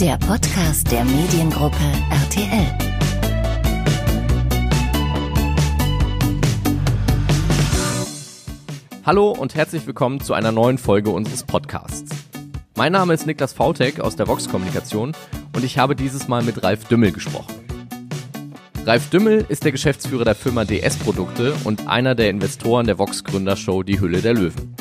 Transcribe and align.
Der 0.00 0.16
Podcast 0.16 0.90
der 0.90 1.04
Mediengruppe 1.04 1.76
RTL. 2.08 2.78
Hallo 9.04 9.32
und 9.32 9.54
herzlich 9.54 9.86
willkommen 9.86 10.22
zu 10.22 10.32
einer 10.32 10.52
neuen 10.52 10.78
Folge 10.78 11.10
unseres 11.10 11.42
Podcasts. 11.42 12.10
Mein 12.76 12.92
Name 12.92 13.12
ist 13.12 13.26
Niklas 13.26 13.52
Vautek 13.52 14.00
aus 14.00 14.16
der 14.16 14.26
Vox 14.26 14.48
Kommunikation 14.48 15.12
und 15.54 15.64
ich 15.64 15.76
habe 15.76 15.94
dieses 15.94 16.28
Mal 16.28 16.42
mit 16.44 16.62
Ralf 16.62 16.86
Dümmel 16.86 17.12
gesprochen. 17.12 17.54
Ralf 18.86 19.10
Dümmel 19.10 19.44
ist 19.50 19.64
der 19.64 19.72
Geschäftsführer 19.72 20.24
der 20.24 20.34
Firma 20.34 20.64
DS 20.64 20.96
Produkte 20.96 21.52
und 21.64 21.88
einer 21.88 22.14
der 22.14 22.30
Investoren 22.30 22.86
der 22.86 22.98
Vox 22.98 23.22
Gründershow 23.22 23.82
Die 23.82 24.00
Hülle 24.00 24.22
der 24.22 24.32
Löwen. 24.32 24.74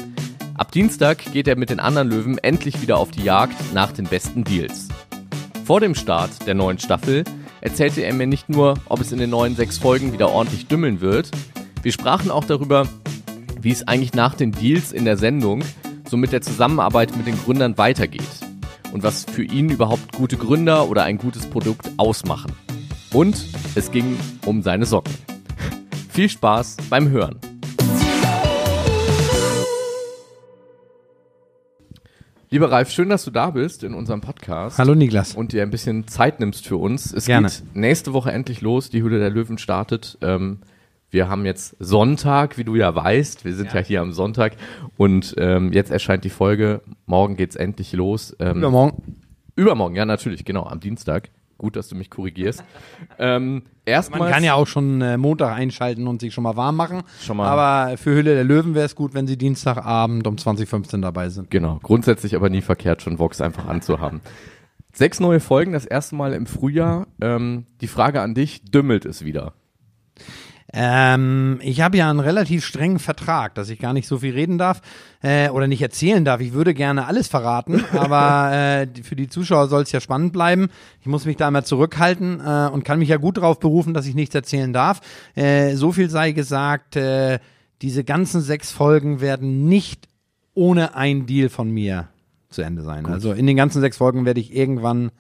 Ab 0.54 0.72
Dienstag 0.72 1.20
geht 1.34 1.50
er 1.50 1.58
mit 1.58 1.70
den 1.70 1.82
anderen 1.82 2.10
Löwen 2.10 2.38
endlich 2.38 2.82
wieder 2.82 2.98
auf 2.98 3.12
die 3.12 3.24
Jagd 3.24 3.74
nach 3.74 3.92
den 3.92 4.06
besten 4.06 4.46
Deals. 4.46 4.88
Vor 5.70 5.82
dem 5.82 5.94
Start 5.94 6.48
der 6.48 6.56
neuen 6.56 6.80
Staffel 6.80 7.24
erzählte 7.62 8.02
er 8.02 8.12
mir 8.16 8.26
nicht 8.26 8.50
nur, 8.50 8.74
ob 8.88 9.02
es 9.02 9.12
in 9.12 9.20
den 9.20 9.30
neuen 9.30 9.56
sechs 9.56 9.78
Folgen 9.78 10.14
wieder 10.14 10.32
ordentlich 10.32 10.66
dümmeln 10.66 11.00
wird, 11.00 11.30
wir 11.84 11.92
sprachen 11.92 12.32
auch 12.32 12.46
darüber, 12.46 12.88
wie 13.62 13.70
es 13.70 13.88
eigentlich 13.88 14.16
nach 14.16 14.34
den 14.34 14.52
Deals 14.52 14.92
in 14.92 15.06
der 15.06 15.16
Sendung 15.16 15.62
so 16.10 16.18
mit 16.18 16.32
der 16.32 16.42
Zusammenarbeit 16.42 17.16
mit 17.16 17.28
den 17.28 17.38
Gründern 17.38 17.78
weitergeht 17.78 18.24
und 18.94 19.04
was 19.04 19.26
für 19.26 19.44
ihn 19.44 19.70
überhaupt 19.70 20.12
gute 20.14 20.38
Gründer 20.38 20.90
oder 20.90 21.04
ein 21.04 21.20
gutes 21.20 21.46
Produkt 21.46 21.88
ausmachen. 21.98 22.52
Und 23.14 23.40
es 23.76 23.92
ging 23.92 24.18
um 24.48 24.64
seine 24.64 24.88
Socken. 24.88 25.14
Viel 26.10 26.30
Spaß 26.30 26.78
beim 26.90 27.10
Hören. 27.10 27.40
Lieber 32.52 32.72
Ralf, 32.72 32.90
schön, 32.90 33.10
dass 33.10 33.26
du 33.26 33.32
da 33.32 33.52
bist 33.52 33.84
in 33.84 33.94
unserem 33.94 34.22
Podcast. 34.22 34.80
Hallo 34.80 34.96
Niklas. 34.96 35.36
Und 35.36 35.52
dir 35.54 35.62
ein 35.62 35.70
bisschen 35.70 36.08
Zeit 36.08 36.40
nimmst 36.40 36.66
für 36.68 36.78
uns. 36.78 37.14
Es 37.14 37.26
Gerne. 37.26 37.48
geht 37.48 37.76
nächste 37.76 38.14
Woche 38.14 38.32
endlich 38.32 38.62
los. 38.62 38.90
Die 38.90 39.04
Hülle 39.04 39.20
der 39.20 39.30
Löwen 39.30 39.60
startet. 39.60 40.18
Ähm, 40.22 40.60
wir 41.12 41.30
haben 41.30 41.46
jetzt 41.46 41.76
Sonntag, 41.80 42.58
wie 42.58 42.64
du 42.64 42.76
ja 42.76 42.96
weißt. 42.96 43.46
Wir 43.46 43.54
sind 43.54 43.68
ja, 43.74 43.80
Ja. 43.82 43.86
hier 43.86 44.02
am 44.02 44.14
Sonntag. 44.14 44.54
Und 44.98 45.36
ähm, 45.38 45.74
jetzt 45.74 45.92
erscheint 45.92 46.24
die 46.24 46.32
Folge. 46.32 46.82
Morgen 47.06 47.36
geht's 47.36 47.56
endlich 47.56 47.94
los. 47.94 48.36
Ähm, 48.40 48.58
Übermorgen. 48.58 49.18
Übermorgen, 49.56 49.96
ja, 49.96 50.06
natürlich, 50.06 50.44
genau, 50.44 50.64
am 50.66 50.80
Dienstag. 50.80 51.30
Gut, 51.60 51.76
dass 51.76 51.88
du 51.90 51.96
mich 51.96 52.10
korrigierst. 52.10 52.64
ähm, 53.20 53.62
erstmal. 53.86 54.22
Man 54.22 54.32
kann 54.32 54.44
ja 54.44 54.56
auch 54.56 54.66
schon 54.66 55.02
äh, 55.02 55.18
Montag 55.18 55.54
einschalten 55.56 56.08
und 56.08 56.22
sich 56.22 56.34
schon 56.34 56.44
mal 56.44 56.56
warm 56.56 56.76
machen. 56.78 57.04
Schon 57.22 57.38
mal- 57.38 57.48
Aber 57.48 57.98
für 57.98 58.16
Hülle 58.16 58.34
der 58.34 58.44
Löwen 58.46 58.74
wäre 58.74 58.86
es 58.86 58.96
gut, 58.96 59.14
wenn 59.14 59.28
sie 59.28 59.38
Dienstagabend 59.38 60.26
um 60.26 60.38
2015 60.38 61.02
dabei 61.04 61.30
sind. 61.30 61.52
Genau, 61.52 61.78
grundsätzlich 61.84 62.36
aber 62.36 62.50
nie 62.50 62.62
verkehrt, 62.62 63.02
schon 63.04 63.20
Vox 63.20 63.42
einfach 63.42 63.68
anzuhaben. 63.68 64.22
Sechs 64.94 65.20
neue 65.20 65.40
Folgen, 65.40 65.74
das 65.74 65.86
erste 65.86 66.16
Mal 66.16 66.34
im 66.34 66.48
Frühjahr. 66.48 67.06
Ähm, 67.22 67.66
die 67.82 67.88
Frage 67.88 68.22
an 68.22 68.34
dich, 68.34 68.64
dümmelt 68.64 69.06
es 69.06 69.24
wieder? 69.24 69.54
Ähm, 70.72 71.60
ich 71.64 71.82
habe 71.82 71.98
ja 71.98 72.10
einen 72.10 72.20
relativ 72.20 72.64
strengen 72.64 73.00
Vertrag, 73.00 73.56
dass 73.56 73.70
ich 73.70 73.80
gar 73.80 73.94
nicht 73.94 74.08
so 74.08 74.20
viel 74.20 74.34
reden 74.34 74.58
darf 74.58 74.82
äh, 75.22 75.50
oder 75.50 75.68
nicht 75.68 75.82
erzählen 75.82 76.24
darf. 76.24 76.42
Ich 76.42 76.54
würde 76.54 76.74
gerne 76.74 77.08
alles 77.08 77.28
verraten, 77.28 77.84
aber 77.94 78.52
äh, 78.54 78.88
für 79.02 79.16
die 79.16 79.28
Zuschauer 79.28 79.68
soll 79.68 79.84
es 79.84 79.92
ja 79.92 80.00
spannend 80.00 80.34
bleiben. 80.34 80.70
Ich 81.02 81.08
muss 81.08 81.26
mich 81.26 81.38
da 81.38 81.48
immer 81.48 81.64
zurückhalten 81.64 82.40
äh, 82.40 82.70
und 82.72 82.84
kann 82.86 83.00
mich 83.00 83.10
ja 83.10 83.18
gut 83.18 83.38
darauf 83.38 83.60
berufen, 83.60 83.94
dass 83.94 84.06
ich 84.06 84.16
nichts 84.16 84.36
erzählen 84.36 84.72
darf. 84.72 85.02
Äh, 85.36 85.76
so 85.76 85.92
viel 85.92 86.10
sei 86.10 86.34
gesagt, 86.34 86.96
äh, 86.96 87.40
diese 87.82 88.04
ganzen 88.04 88.42
sechs 88.42 88.72
Folgen 88.72 89.22
werden 89.22 89.68
nicht 89.68 90.08
ohne 90.54 90.96
ein 90.96 91.26
Deal 91.26 91.50
von 91.50 91.72
mir 91.72 92.10
zu 92.50 92.62
Ende 92.62 92.84
sein. 92.84 93.06
Also 93.06 93.32
in 93.32 93.48
den 93.48 93.56
ganzen 93.56 93.80
sechs 93.80 93.98
Folgen 93.98 94.26
werde 94.26 94.40
ich 94.40 94.56
irgendwann 94.56 95.12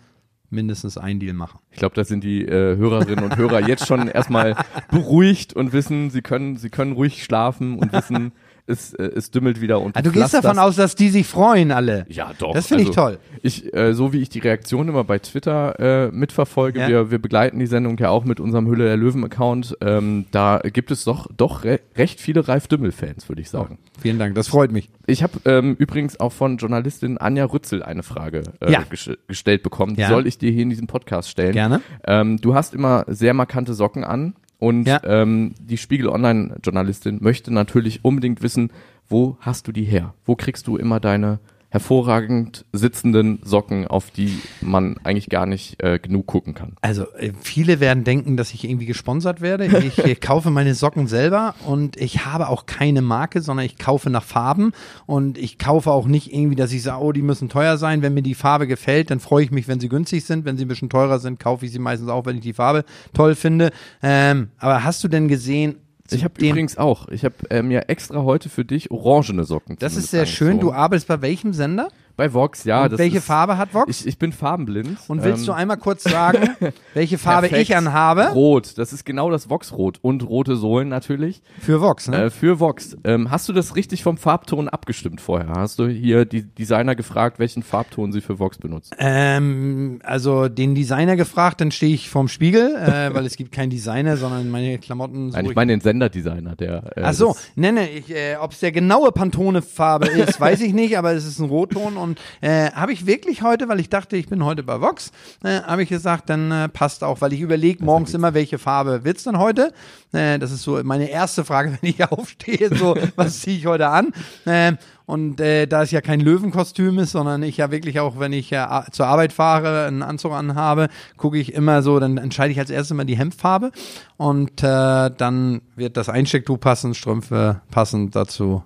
mindestens 0.50 0.98
ein 0.98 1.20
Deal 1.20 1.34
machen. 1.34 1.60
Ich 1.72 1.80
glaube, 1.80 1.96
da 1.96 2.04
sind 2.04 2.24
die 2.24 2.44
äh, 2.44 2.76
Hörerinnen 2.78 3.24
und 3.24 3.38
Hörer 3.38 3.68
jetzt 3.68 3.88
schon 3.88 4.08
erstmal 4.08 4.56
beruhigt 4.92 5.54
und 5.54 5.74
wissen, 5.74 6.10
sie 6.10 6.22
können, 6.22 6.58
sie 6.58 6.70
können 6.70 6.94
ruhig 6.94 7.24
schlafen 7.24 7.78
und 7.78 7.94
wissen, 7.94 8.32
es, 8.70 8.94
äh, 8.94 9.04
es 9.16 9.32
dümmelt 9.32 9.60
wieder 9.62 9.82
und 9.82 9.96
Ah, 9.98 10.02
du 10.02 10.12
gehst 10.12 10.34
davon 10.34 10.58
aus, 10.60 10.76
dass 10.76 10.96
die 10.96 11.10
sich 11.10 11.28
freuen 11.28 11.72
alle. 11.72 12.06
Ja, 12.10 12.32
doch. 12.38 12.54
Das 12.54 12.68
finde 12.68 12.84
ich 12.84 12.90
Also, 12.90 13.02
toll. 13.02 13.20
Ich, 13.42 13.74
äh, 13.74 13.94
so 13.94 14.14
wie 14.14 14.22
ich 14.22 14.30
die 14.30 14.40
Reaktion 14.40 14.88
immer 14.88 15.04
bei 15.04 15.20
Twitter 15.20 16.08
äh, 16.08 16.12
mitverfolge, 16.12 16.80
Ja. 16.80 16.88
wir, 16.88 17.12
wir 17.12 17.20
begleiten 17.20 17.60
die 17.60 17.68
Sendung 17.68 17.98
ja 17.98 18.10
auch 18.10 18.24
mit 18.26 18.40
unserem 18.40 18.68
Hülle 18.68 18.86
der 18.86 18.98
Löwen-Account, 18.98 19.78
ähm, 19.82 20.26
da 20.32 20.60
gibt 20.60 20.92
es 20.92 21.04
doch, 21.04 21.28
doch 21.36 21.64
re 21.64 21.80
recht 21.96 22.20
viele 22.22 22.48
Ralf 22.48 22.68
Dümmel-Fans, 22.68 23.28
würde 23.30 23.42
ich 23.42 23.50
sagen. 23.50 23.80
Vielen 24.02 24.20
Dank, 24.20 24.36
das 24.36 24.48
freut 24.48 24.72
mich. 24.72 24.90
Ich 25.08 25.24
habe 25.24 25.34
ähm, 25.46 25.76
übrigens 25.80 26.20
auch 26.20 26.32
von 26.32 26.58
Journalistin 26.58 27.18
Anja 27.18 27.46
Rützel 27.46 27.84
eine 27.84 28.04
Frage 28.04 28.44
äh, 28.62 28.72
Ja. 28.72 28.84
ges 28.90 29.10
gestellt 29.28 29.64
bekommen. 29.64 29.96
Die 29.96 30.02
Ja. 30.02 30.10
soll 30.10 30.28
ich 30.28 30.38
dir 30.38 30.52
hier 30.52 30.64
in 30.64 30.70
diesem 30.70 30.88
Podcast 30.88 31.30
stellen. 31.30 31.54
Gerne. 31.54 31.82
Ähm, 32.06 32.38
du 32.38 32.54
hast 32.56 32.74
immer 32.74 33.06
sehr 33.08 33.34
markante 33.34 33.74
Socken 33.74 34.04
an 34.04 34.36
und 34.60 34.86
Ja. 34.88 35.02
ähm, 35.04 35.54
die 35.60 35.78
Spiegel 35.78 36.08
Online-Journalistin 36.10 37.18
möchte 37.22 37.54
natürlich 37.54 38.04
unbedingt 38.04 38.42
wissen, 38.44 38.72
wo 39.08 39.38
hast 39.40 39.68
du 39.68 39.72
die 39.72 39.86
her? 39.86 40.14
Wo 40.26 40.36
kriegst 40.36 40.68
du 40.68 40.78
immer 40.78 41.00
deine 41.00 41.40
hervorragend 41.70 42.66
sitzenden 42.74 43.40
Socken, 43.44 43.88
auf 43.88 44.12
die 44.12 44.40
man 44.62 44.98
eigentlich 45.04 45.30
gar 45.30 45.46
nicht 45.46 45.82
äh, 45.84 46.00
genug 46.00 46.28
gucken 46.28 46.54
kann? 46.56 46.76
Also 46.82 47.04
äh, 47.18 47.32
viele 47.40 47.80
werden 47.80 48.04
denken, 48.04 48.38
dass 48.38 48.54
ich 48.54 48.64
irgendwie 48.64 48.88
gesponsert 48.88 49.42
werde. 49.42 49.66
Ich 49.66 49.98
äh, 50.04 50.16
kaufe 50.16 50.50
meine 50.50 50.74
Socken 50.74 51.08
selber 51.08 51.56
und 51.66 51.96
ich 51.98 52.26
habe 52.26 52.50
auch 52.50 52.66
keine 52.66 53.02
Marke, 53.02 53.42
sondern 53.42 53.66
ich 53.66 53.78
kaufe 53.78 54.10
nach 54.10 54.24
Farben 54.24 54.72
und 55.06 55.38
ich 55.38 55.58
kaufe 55.60 55.92
auch 55.92 56.08
nicht 56.08 56.34
irgendwie, 56.34 56.56
dass 56.56 56.72
ich 56.72 56.82
sage, 56.82 57.04
oh, 57.04 57.12
die 57.12 57.22
müssen 57.22 57.50
teuer 57.50 57.78
sein. 57.78 58.02
Wenn 58.02 58.14
mir 58.14 58.24
die 58.24 58.36
Farbe 58.36 58.68
gefällt, 58.68 59.12
dann 59.12 59.20
freue 59.20 59.44
ich 59.44 59.52
mich, 59.52 59.68
wenn 59.68 59.80
sie 59.80 59.90
günstig 59.90 60.26
sind. 60.26 60.46
Wenn 60.46 60.58
sie 60.58 60.66
ein 60.66 60.70
bisschen 60.70 60.90
teurer 60.90 61.20
sind, 61.20 61.40
kaufe 61.40 61.66
ich 61.66 61.72
sie 61.72 61.80
meistens 61.80 62.10
auch, 62.10 62.26
wenn 62.26 62.38
ich 62.38 62.44
die 62.44 62.54
Farbe 62.54 62.84
toll 63.14 63.36
finde. 63.36 63.72
Ähm, 64.02 64.50
aber 64.58 64.84
hast 64.84 65.04
du 65.04 65.08
denn 65.08 65.28
gesehen? 65.28 65.76
Ich 66.12 66.24
habe 66.24 66.34
übrigens 66.46 66.78
auch, 66.78 67.08
ich 67.10 67.24
habe 67.26 67.36
äh, 67.50 67.62
mir 67.62 67.90
extra 67.90 68.24
heute 68.24 68.50
für 68.50 68.66
dich 68.66 68.92
orangene 68.92 69.44
Socken 69.44 69.78
Das 69.80 69.96
ist 69.96 70.12
sehr 70.12 70.26
schön. 70.26 70.60
Du 70.60 70.72
arbeitest 70.72 71.08
bei 71.08 71.22
welchem 71.22 71.54
Sender? 71.54 71.90
Bei 72.20 72.34
Vox, 72.34 72.66
ja. 72.66 72.84
und 72.84 72.98
welche 72.98 73.20
ist, 73.20 73.26
Farbe 73.26 73.58
hat 73.58 73.74
Vox? 73.74 74.02
Ich, 74.02 74.06
ich 74.06 74.18
bin 74.20 74.34
farbenblind. 74.34 74.98
und 75.08 75.24
willst 75.24 75.44
Ähm, 75.44 75.46
du 75.46 75.52
einmal 75.54 75.78
kurz 75.78 76.04
sagen, 76.04 76.50
welche 76.94 77.18
Farbe 77.18 77.48
perfekt. 77.48 77.70
ich 77.70 77.78
anhabe? 77.78 78.34
Rot, 78.34 78.78
das 78.78 78.92
ist 78.92 79.06
genau 79.06 79.32
das 79.32 79.50
Vox-Rot 79.50 80.00
und 80.02 80.28
rote 80.28 80.58
Sohlen 80.58 80.90
natürlich. 80.90 81.42
Für 81.62 81.80
Vox, 81.80 82.10
ne? 82.10 82.24
Äh, 82.26 82.30
für 82.30 82.60
Vox. 82.60 82.98
Ähm, 83.06 83.32
hast 83.32 83.48
du 83.48 83.54
das 83.54 83.78
richtig 83.78 84.04
vom 84.04 84.18
Farbton 84.18 84.68
abgestimmt 84.68 85.22
vorher? 85.22 85.54
Hast 85.56 85.80
du 85.80 85.88
hier 85.88 86.26
die 86.26 86.44
Designer 86.44 86.94
gefragt, 86.98 87.40
welchen 87.40 87.64
Farbton 87.64 88.12
sie 88.12 88.20
für 88.20 88.38
Vox 88.38 88.58
benutzen? 88.58 88.94
Ähm, 89.00 90.00
also 90.04 90.50
den 90.50 90.76
Designer 90.76 91.16
gefragt, 91.16 91.62
dann 91.62 91.72
stehe 91.72 91.94
ich 91.94 92.10
vorm 92.10 92.28
Spiegel, 92.28 92.76
äh, 92.76 93.14
weil 93.14 93.26
es 93.26 93.38
gibt 93.38 93.54
keinen 93.54 93.70
Designer, 93.70 94.18
sondern 94.18 94.50
meine 94.52 94.78
Klamotten. 94.80 95.30
Nein, 95.30 95.46
ich 95.46 95.56
meine 95.56 95.72
den 95.72 95.80
Senderdesigner, 95.80 96.58
der. 96.58 96.98
Äh, 96.98 97.02
Ach 97.04 97.14
so, 97.14 97.28
das- 97.30 97.52
ne, 97.56 97.72
ne, 97.72 97.90
ich, 97.90 98.12
äh, 98.14 98.36
ob 98.36 98.52
es 98.52 98.60
der 98.60 98.74
genaue 98.74 99.14
Pantone-Farbe 99.14 100.08
ist, 100.10 100.42
weiß 100.42 100.60
ich 100.60 100.74
nicht, 100.74 100.98
aber 100.98 101.14
es 101.14 101.26
ist 101.26 101.40
ein 101.40 101.48
Rotton 101.48 101.96
und 101.96 102.09
äh, 102.42 102.72
habe 102.72 102.94
ich 102.94 103.06
wirklich 103.06 103.42
heute, 103.42 103.68
weil 103.68 103.80
ich 103.80 103.90
dachte, 103.90 104.18
ich 104.18 104.28
bin 104.28 104.44
heute 104.44 104.64
bei 104.64 104.82
Vox, 104.82 105.12
äh, 105.44 105.62
habe 105.62 105.84
ich 105.84 105.90
gesagt, 105.90 106.30
dann 106.30 106.52
äh, 106.52 106.70
passt 106.70 107.04
auch, 107.04 107.22
weil 107.22 107.34
ich 107.34 107.42
überlege 107.42 107.84
morgens 107.84 108.14
immer, 108.14 108.34
welche 108.34 108.58
Farbe 108.58 109.04
wird's 109.04 109.24
denn 109.24 109.38
heute? 109.38 109.74
Äh, 110.12 110.40
das 110.40 110.52
ist 110.52 110.64
so 110.64 110.82
meine 110.84 111.10
erste 111.10 111.46
Frage, 111.46 111.78
wenn 111.82 111.90
ich 111.90 112.04
aufstehe, 112.04 112.76
so, 112.76 112.96
was 113.16 113.42
ziehe 113.42 113.58
ich 113.58 113.66
heute 113.66 113.88
an? 113.88 114.14
Äh, 114.46 114.74
und 115.10 115.42
äh, 115.42 115.66
da 115.66 115.82
es 115.82 115.90
ja 115.90 116.02
kein 116.02 116.20
Löwenkostüm 116.20 117.00
ist, 117.00 117.14
sondern 117.14 117.42
ich 117.42 117.58
ja 117.58 117.72
wirklich 117.72 118.00
auch, 118.00 118.20
wenn 118.20 118.32
ich 118.32 118.52
ja 118.52 118.86
zur 118.92 119.08
Arbeit 119.08 119.34
fahre, 119.34 119.88
einen 119.88 120.04
Anzug 120.04 120.34
anhabe, 120.34 120.88
gucke 121.18 121.40
ich 121.40 121.56
immer 121.56 121.82
so, 121.82 122.00
dann 122.00 122.18
entscheide 122.18 122.52
ich 122.52 122.60
als 122.60 122.70
erstes 122.70 122.96
mal 122.96 123.06
die 123.06 123.18
Hemdfarbe 123.18 123.72
und 124.18 124.62
äh, 124.62 125.10
dann 125.10 125.62
wird 125.76 125.98
das 125.98 126.10
Einstecktuch 126.10 126.60
passen, 126.60 126.94
Strümpfe 126.94 127.62
passend 127.72 128.16
dazu 128.16 128.64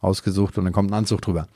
ausgesucht 0.00 0.58
und 0.58 0.64
dann 0.64 0.74
kommt 0.74 0.90
ein 0.90 0.94
Anzug 0.94 1.22
drüber. 1.22 1.48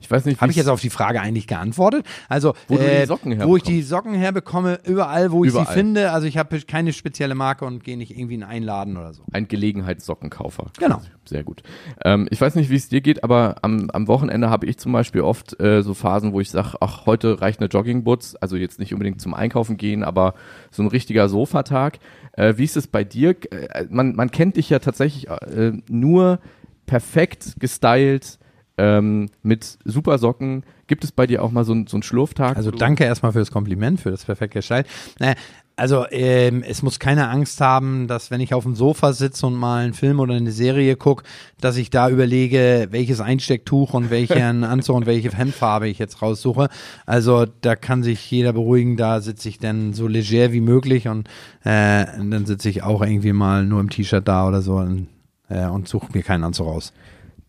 Ich 0.00 0.10
weiß 0.10 0.24
nicht, 0.24 0.40
Habe 0.40 0.50
ich 0.50 0.56
jetzt 0.56 0.68
auf 0.68 0.80
die 0.80 0.90
Frage 0.90 1.20
eigentlich 1.20 1.46
geantwortet? 1.46 2.06
Also, 2.28 2.54
Wo 2.68 2.76
äh, 2.76 3.00
die 3.00 3.06
Socken 3.06 3.40
wo 3.46 3.56
ich 3.56 3.62
die 3.62 3.82
Socken 3.82 4.14
herbekomme, 4.14 4.80
überall, 4.84 5.32
wo 5.32 5.44
ich 5.44 5.50
Überall. 5.50 5.66
sie 5.66 5.72
finde. 5.72 6.10
Also 6.12 6.26
ich 6.26 6.38
habe 6.38 6.60
keine 6.60 6.92
spezielle 6.92 7.34
Marke 7.34 7.64
und 7.64 7.84
gehe 7.84 7.96
nicht 7.96 8.16
irgendwie 8.16 8.34
in 8.34 8.42
einen 8.42 8.64
Laden 8.64 8.96
oder 8.96 9.12
so. 9.12 9.22
ein 9.32 9.48
Gelegenheitssockenkaufer. 9.48 10.66
Genau. 10.78 11.00
Sehr 11.24 11.42
gut. 11.42 11.62
Ähm, 12.04 12.28
ich 12.30 12.40
weiß 12.40 12.54
nicht, 12.54 12.70
wie 12.70 12.76
es 12.76 12.88
dir 12.88 13.00
geht, 13.00 13.24
aber 13.24 13.56
am, 13.62 13.90
am 13.90 14.06
Wochenende 14.06 14.48
habe 14.50 14.66
ich 14.66 14.78
zum 14.78 14.92
Beispiel 14.92 15.22
oft 15.22 15.58
äh, 15.60 15.82
so 15.82 15.94
Phasen, 15.94 16.32
wo 16.32 16.40
ich 16.40 16.50
sage, 16.50 16.76
ach, 16.80 17.06
heute 17.06 17.40
reicht 17.40 17.60
eine 17.60 17.68
Joggingboots, 17.68 18.36
also 18.36 18.56
jetzt 18.56 18.78
nicht 18.78 18.92
unbedingt 18.92 19.20
zum 19.20 19.34
Einkaufen 19.34 19.76
gehen, 19.76 20.04
aber 20.04 20.34
so 20.70 20.82
ein 20.82 20.88
richtiger 20.88 21.28
Sofatag. 21.28 21.98
Äh, 22.32 22.54
wie 22.56 22.64
ist 22.64 22.76
es 22.76 22.86
bei 22.86 23.02
dir? 23.02 23.30
Äh, 23.50 23.86
man, 23.90 24.14
man 24.14 24.30
kennt 24.30 24.56
dich 24.56 24.70
ja 24.70 24.78
tatsächlich 24.78 25.28
äh, 25.28 25.72
nur 25.88 26.38
perfekt 26.86 27.56
gestylt, 27.58 28.38
ähm, 28.78 29.28
mit 29.42 29.78
super 29.84 30.18
Socken. 30.18 30.64
Gibt 30.86 31.04
es 31.04 31.12
bei 31.12 31.26
dir 31.26 31.42
auch 31.42 31.50
mal 31.50 31.64
so, 31.64 31.74
so 31.86 31.96
einen 31.96 32.02
Schlurftag? 32.02 32.56
Also 32.56 32.70
danke 32.70 33.04
erstmal 33.04 33.32
für 33.32 33.40
das 33.40 33.50
Kompliment, 33.50 34.00
für 34.00 34.10
das 34.10 34.24
perfekte 34.24 34.62
Style. 34.62 34.84
Äh, 35.18 35.34
also 35.78 36.06
ähm, 36.10 36.62
es 36.66 36.82
muss 36.82 36.98
keine 36.98 37.28
Angst 37.28 37.60
haben, 37.60 38.08
dass 38.08 38.30
wenn 38.30 38.40
ich 38.40 38.54
auf 38.54 38.64
dem 38.64 38.74
Sofa 38.74 39.12
sitze 39.12 39.46
und 39.46 39.54
mal 39.54 39.84
einen 39.84 39.92
Film 39.92 40.20
oder 40.20 40.34
eine 40.34 40.50
Serie 40.50 40.96
gucke, 40.96 41.24
dass 41.60 41.76
ich 41.76 41.90
da 41.90 42.08
überlege, 42.08 42.88
welches 42.92 43.20
Einstecktuch 43.20 43.92
und 43.92 44.08
welchen 44.08 44.64
Anzug 44.64 44.96
und 44.96 45.06
welche 45.06 45.30
Hemdfarbe 45.36 45.86
ich 45.86 45.98
jetzt 45.98 46.22
raussuche. 46.22 46.70
Also 47.04 47.44
da 47.60 47.76
kann 47.76 48.02
sich 48.02 48.30
jeder 48.30 48.54
beruhigen, 48.54 48.96
da 48.96 49.20
sitze 49.20 49.50
ich 49.50 49.58
dann 49.58 49.92
so 49.92 50.08
leger 50.08 50.52
wie 50.52 50.62
möglich 50.62 51.08
und, 51.08 51.28
äh, 51.62 52.06
dann 52.06 52.46
sitze 52.46 52.70
ich 52.70 52.82
auch 52.82 53.02
irgendwie 53.02 53.34
mal 53.34 53.66
nur 53.66 53.80
im 53.80 53.90
T-Shirt 53.90 54.26
da 54.26 54.48
oder 54.48 54.62
so 54.62 54.76
und, 54.76 55.08
äh, 55.50 55.66
und 55.66 55.88
suche 55.88 56.06
mir 56.14 56.22
keinen 56.22 56.44
Anzug 56.44 56.68
raus. 56.68 56.94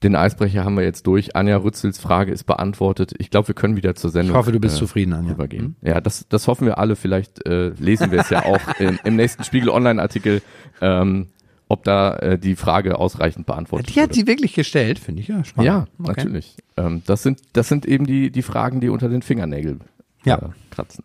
Den 0.04 0.16
Eisbrecher 0.16 0.64
haben 0.64 0.78
wir 0.78 0.84
jetzt 0.84 1.08
durch. 1.08 1.36
Anja 1.36 1.58
Rützels 1.58 1.98
Frage 1.98 2.32
ist 2.32 2.44
beantwortet. 2.44 3.14
Ich 3.18 3.32
glaube, 3.32 3.48
wir 3.48 3.56
können 3.56 3.76
wieder 3.76 3.96
zur 3.96 4.12
Sendung. 4.12 4.36
Ich 4.36 4.38
hoffe, 4.38 4.52
du 4.52 4.60
bist 4.60 4.76
äh, 4.76 4.80
zufrieden, 4.80 5.14
Anja. 5.14 5.32
Übergehen. 5.32 5.76
Mhm. 5.82 5.88
Ja, 5.88 6.02
das, 6.02 6.28
das 6.30 6.48
hoffen 6.48 6.68
wir 6.68 6.78
alle. 6.78 6.96
Vielleicht 6.96 7.48
äh, 7.48 7.70
lesen 7.70 8.12
wir 8.12 8.20
es 8.20 8.30
ja 8.30 8.46
auch 8.46 8.62
im, 8.80 9.00
im 9.04 9.16
nächsten 9.16 9.44
Spiegel 9.44 9.70
Online-Artikel, 9.70 10.44
ähm, 10.82 11.30
ob 11.68 11.84
da 11.84 12.16
äh, 12.18 12.38
die 12.38 12.56
Frage 12.56 13.00
ausreichend 13.00 13.48
beantwortet 13.48 13.88
wird. 13.88 13.96
Die 13.96 14.02
hat 14.02 14.10
wurde. 14.10 14.20
sie 14.20 14.28
wirklich 14.28 14.54
gestellt, 14.54 15.00
finde 15.00 15.22
ich 15.22 15.30
ja 15.30 15.44
spannend. 15.44 15.68
Ja, 15.68 15.88
okay. 16.00 16.14
natürlich. 16.16 16.58
Ähm, 16.78 17.02
das 17.08 17.24
sind 17.24 17.42
das 17.54 17.68
sind 17.68 17.86
eben 17.88 18.06
die 18.06 18.30
die 18.30 18.44
Fragen, 18.44 18.82
die 18.82 18.90
unter 18.90 19.10
den 19.10 19.24
Fingernägeln 19.24 19.82
ja. 20.26 20.38
äh, 20.38 20.50
kratzen. 20.70 21.04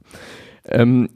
Ähm, 0.66 1.08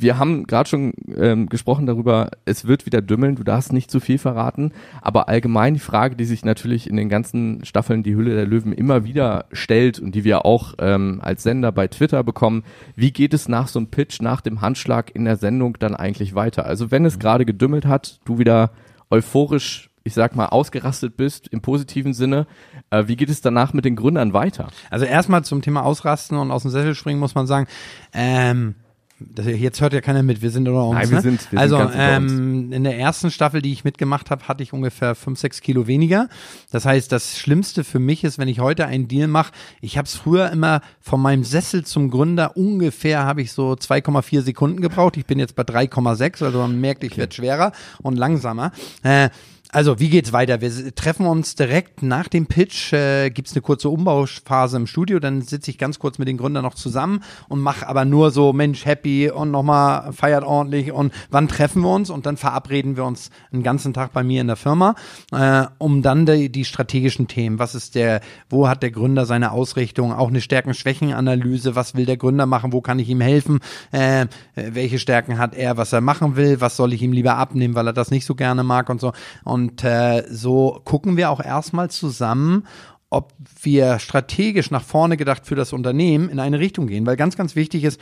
wir 0.00 0.18
haben 0.18 0.46
gerade 0.46 0.68
schon 0.68 0.92
ähm, 1.16 1.48
gesprochen 1.48 1.86
darüber, 1.86 2.30
es 2.44 2.66
wird 2.66 2.86
wieder 2.86 3.02
dümmeln, 3.02 3.36
du 3.36 3.44
darfst 3.44 3.72
nicht 3.72 3.90
zu 3.90 4.00
viel 4.00 4.18
verraten, 4.18 4.72
aber 5.02 5.28
allgemein 5.28 5.74
die 5.74 5.80
Frage, 5.80 6.16
die 6.16 6.24
sich 6.24 6.44
natürlich 6.44 6.88
in 6.88 6.96
den 6.96 7.08
ganzen 7.08 7.64
Staffeln 7.64 8.02
Die 8.02 8.14
Hülle 8.14 8.34
der 8.34 8.46
Löwen 8.46 8.72
immer 8.72 9.04
wieder 9.04 9.46
stellt 9.52 9.98
und 9.98 10.14
die 10.14 10.24
wir 10.24 10.44
auch 10.44 10.74
ähm, 10.78 11.20
als 11.22 11.42
Sender 11.42 11.72
bei 11.72 11.88
Twitter 11.88 12.22
bekommen, 12.22 12.64
wie 12.96 13.12
geht 13.12 13.34
es 13.34 13.48
nach 13.48 13.68
so 13.68 13.78
einem 13.78 13.88
Pitch, 13.88 14.20
nach 14.20 14.40
dem 14.40 14.60
Handschlag 14.60 15.14
in 15.14 15.24
der 15.24 15.36
Sendung 15.36 15.76
dann 15.78 15.94
eigentlich 15.94 16.34
weiter? 16.34 16.66
Also 16.66 16.90
wenn 16.90 17.04
es 17.04 17.16
mhm. 17.16 17.20
gerade 17.20 17.44
gedümmelt 17.44 17.86
hat, 17.86 18.20
du 18.24 18.38
wieder 18.38 18.70
euphorisch 19.10 19.90
ich 20.02 20.14
sag 20.14 20.34
mal, 20.34 20.46
ausgerastet 20.46 21.16
bist 21.18 21.48
im 21.48 21.60
positiven 21.60 22.14
Sinne. 22.14 22.46
Äh, 22.88 23.04
wie 23.06 23.16
geht 23.16 23.28
es 23.28 23.42
danach 23.42 23.74
mit 23.74 23.84
den 23.84 23.96
Gründern 23.96 24.32
weiter? 24.32 24.68
Also 24.88 25.04
erstmal 25.04 25.44
zum 25.44 25.60
Thema 25.62 25.84
Ausrasten 25.84 26.38
und 26.38 26.50
aus 26.50 26.62
dem 26.62 26.70
Sessel 26.70 26.94
springen 26.94 27.20
muss 27.20 27.34
man 27.34 27.46
sagen, 27.46 27.66
ähm, 28.14 28.76
das, 29.20 29.46
jetzt 29.46 29.80
hört 29.80 29.92
ja 29.92 30.00
keiner 30.00 30.22
mit, 30.22 30.40
wir 30.40 30.50
sind 30.50 30.66
unter 30.66 30.84
uns. 30.84 30.98
Nein, 30.98 31.10
wir 31.10 31.16
ne? 31.16 31.22
sind, 31.22 31.52
wir 31.52 31.58
also 31.58 31.78
sind 31.78 31.92
ähm, 31.94 32.72
in 32.72 32.84
der 32.84 32.98
ersten 32.98 33.30
Staffel, 33.30 33.60
die 33.60 33.72
ich 33.72 33.84
mitgemacht 33.84 34.30
habe, 34.30 34.48
hatte 34.48 34.62
ich 34.62 34.72
ungefähr 34.72 35.14
fünf, 35.14 35.38
sechs 35.38 35.60
Kilo 35.60 35.86
weniger. 35.86 36.28
Das 36.70 36.86
heißt, 36.86 37.12
das 37.12 37.38
Schlimmste 37.38 37.84
für 37.84 37.98
mich 37.98 38.24
ist, 38.24 38.38
wenn 38.38 38.48
ich 38.48 38.60
heute 38.60 38.86
einen 38.86 39.08
Deal 39.08 39.28
mache, 39.28 39.52
ich 39.80 39.98
habe 39.98 40.06
es 40.06 40.14
früher 40.14 40.50
immer 40.50 40.80
von 41.00 41.20
meinem 41.20 41.44
Sessel 41.44 41.84
zum 41.84 42.10
Gründer 42.10 42.56
ungefähr 42.56 43.24
habe 43.24 43.42
ich 43.42 43.52
so 43.52 43.72
2,4 43.72 44.42
Sekunden 44.42 44.80
gebraucht. 44.80 45.16
Ich 45.16 45.26
bin 45.26 45.38
jetzt 45.38 45.54
bei 45.54 45.62
3,6, 45.62 46.44
also 46.44 46.58
man 46.58 46.80
merkt, 46.80 47.04
ich 47.04 47.12
okay. 47.12 47.20
werde 47.20 47.34
schwerer 47.34 47.72
und 48.02 48.16
langsamer. 48.16 48.72
Äh, 49.02 49.28
also, 49.72 50.00
wie 50.00 50.08
geht's 50.08 50.32
weiter? 50.32 50.60
Wir 50.60 50.94
treffen 50.94 51.26
uns 51.26 51.54
direkt 51.54 52.02
nach 52.02 52.26
dem 52.26 52.46
Pitch, 52.46 52.92
äh, 52.92 53.30
gibt's 53.30 53.52
eine 53.52 53.62
kurze 53.62 53.88
Umbauphase 53.88 54.76
im 54.76 54.88
Studio, 54.88 55.20
dann 55.20 55.42
sitze 55.42 55.70
ich 55.70 55.78
ganz 55.78 56.00
kurz 56.00 56.18
mit 56.18 56.26
den 56.26 56.38
Gründern 56.38 56.64
noch 56.64 56.74
zusammen 56.74 57.22
und 57.48 57.60
mache 57.60 57.86
aber 57.86 58.04
nur 58.04 58.32
so, 58.32 58.52
Mensch, 58.52 58.84
happy 58.84 59.30
und 59.30 59.52
nochmal 59.52 60.12
feiert 60.12 60.42
ordentlich 60.42 60.90
und 60.90 61.12
wann 61.30 61.46
treffen 61.46 61.82
wir 61.82 61.90
uns? 61.90 62.10
Und 62.10 62.26
dann 62.26 62.36
verabreden 62.36 62.96
wir 62.96 63.04
uns 63.04 63.30
einen 63.52 63.62
ganzen 63.62 63.94
Tag 63.94 64.12
bei 64.12 64.24
mir 64.24 64.40
in 64.40 64.48
der 64.48 64.56
Firma, 64.56 64.96
äh, 65.30 65.66
um 65.78 66.02
dann 66.02 66.26
die, 66.26 66.50
die 66.50 66.64
strategischen 66.64 67.28
Themen, 67.28 67.60
was 67.60 67.76
ist 67.76 67.94
der, 67.94 68.22
wo 68.48 68.68
hat 68.68 68.82
der 68.82 68.90
Gründer 68.90 69.24
seine 69.24 69.52
Ausrichtung, 69.52 70.12
auch 70.12 70.28
eine 70.28 70.40
Stärken-Schwächen-Analyse, 70.40 71.76
was 71.76 71.94
will 71.94 72.06
der 72.06 72.16
Gründer 72.16 72.46
machen, 72.46 72.72
wo 72.72 72.80
kann 72.80 72.98
ich 72.98 73.08
ihm 73.08 73.20
helfen, 73.20 73.60
äh, 73.92 74.26
welche 74.54 74.98
Stärken 74.98 75.38
hat 75.38 75.54
er, 75.54 75.76
was 75.76 75.92
er 75.92 76.00
machen 76.00 76.34
will, 76.34 76.60
was 76.60 76.76
soll 76.76 76.92
ich 76.92 77.02
ihm 77.02 77.12
lieber 77.12 77.36
abnehmen, 77.36 77.76
weil 77.76 77.86
er 77.86 77.92
das 77.92 78.10
nicht 78.10 78.26
so 78.26 78.34
gerne 78.34 78.64
mag 78.64 78.90
und 78.90 79.00
so. 79.00 79.12
Und 79.44 79.59
und 79.60 79.84
äh, 79.84 80.24
so 80.30 80.80
gucken 80.84 81.18
wir 81.18 81.30
auch 81.30 81.44
erstmal 81.44 81.90
zusammen, 81.90 82.66
ob 83.10 83.34
wir 83.60 83.98
strategisch 83.98 84.70
nach 84.70 84.82
vorne 84.82 85.18
gedacht 85.18 85.44
für 85.44 85.54
das 85.54 85.74
Unternehmen 85.74 86.30
in 86.30 86.40
eine 86.40 86.60
Richtung 86.60 86.86
gehen. 86.86 87.04
Weil 87.04 87.16
ganz, 87.16 87.36
ganz 87.36 87.56
wichtig 87.56 87.84
ist, 87.84 88.00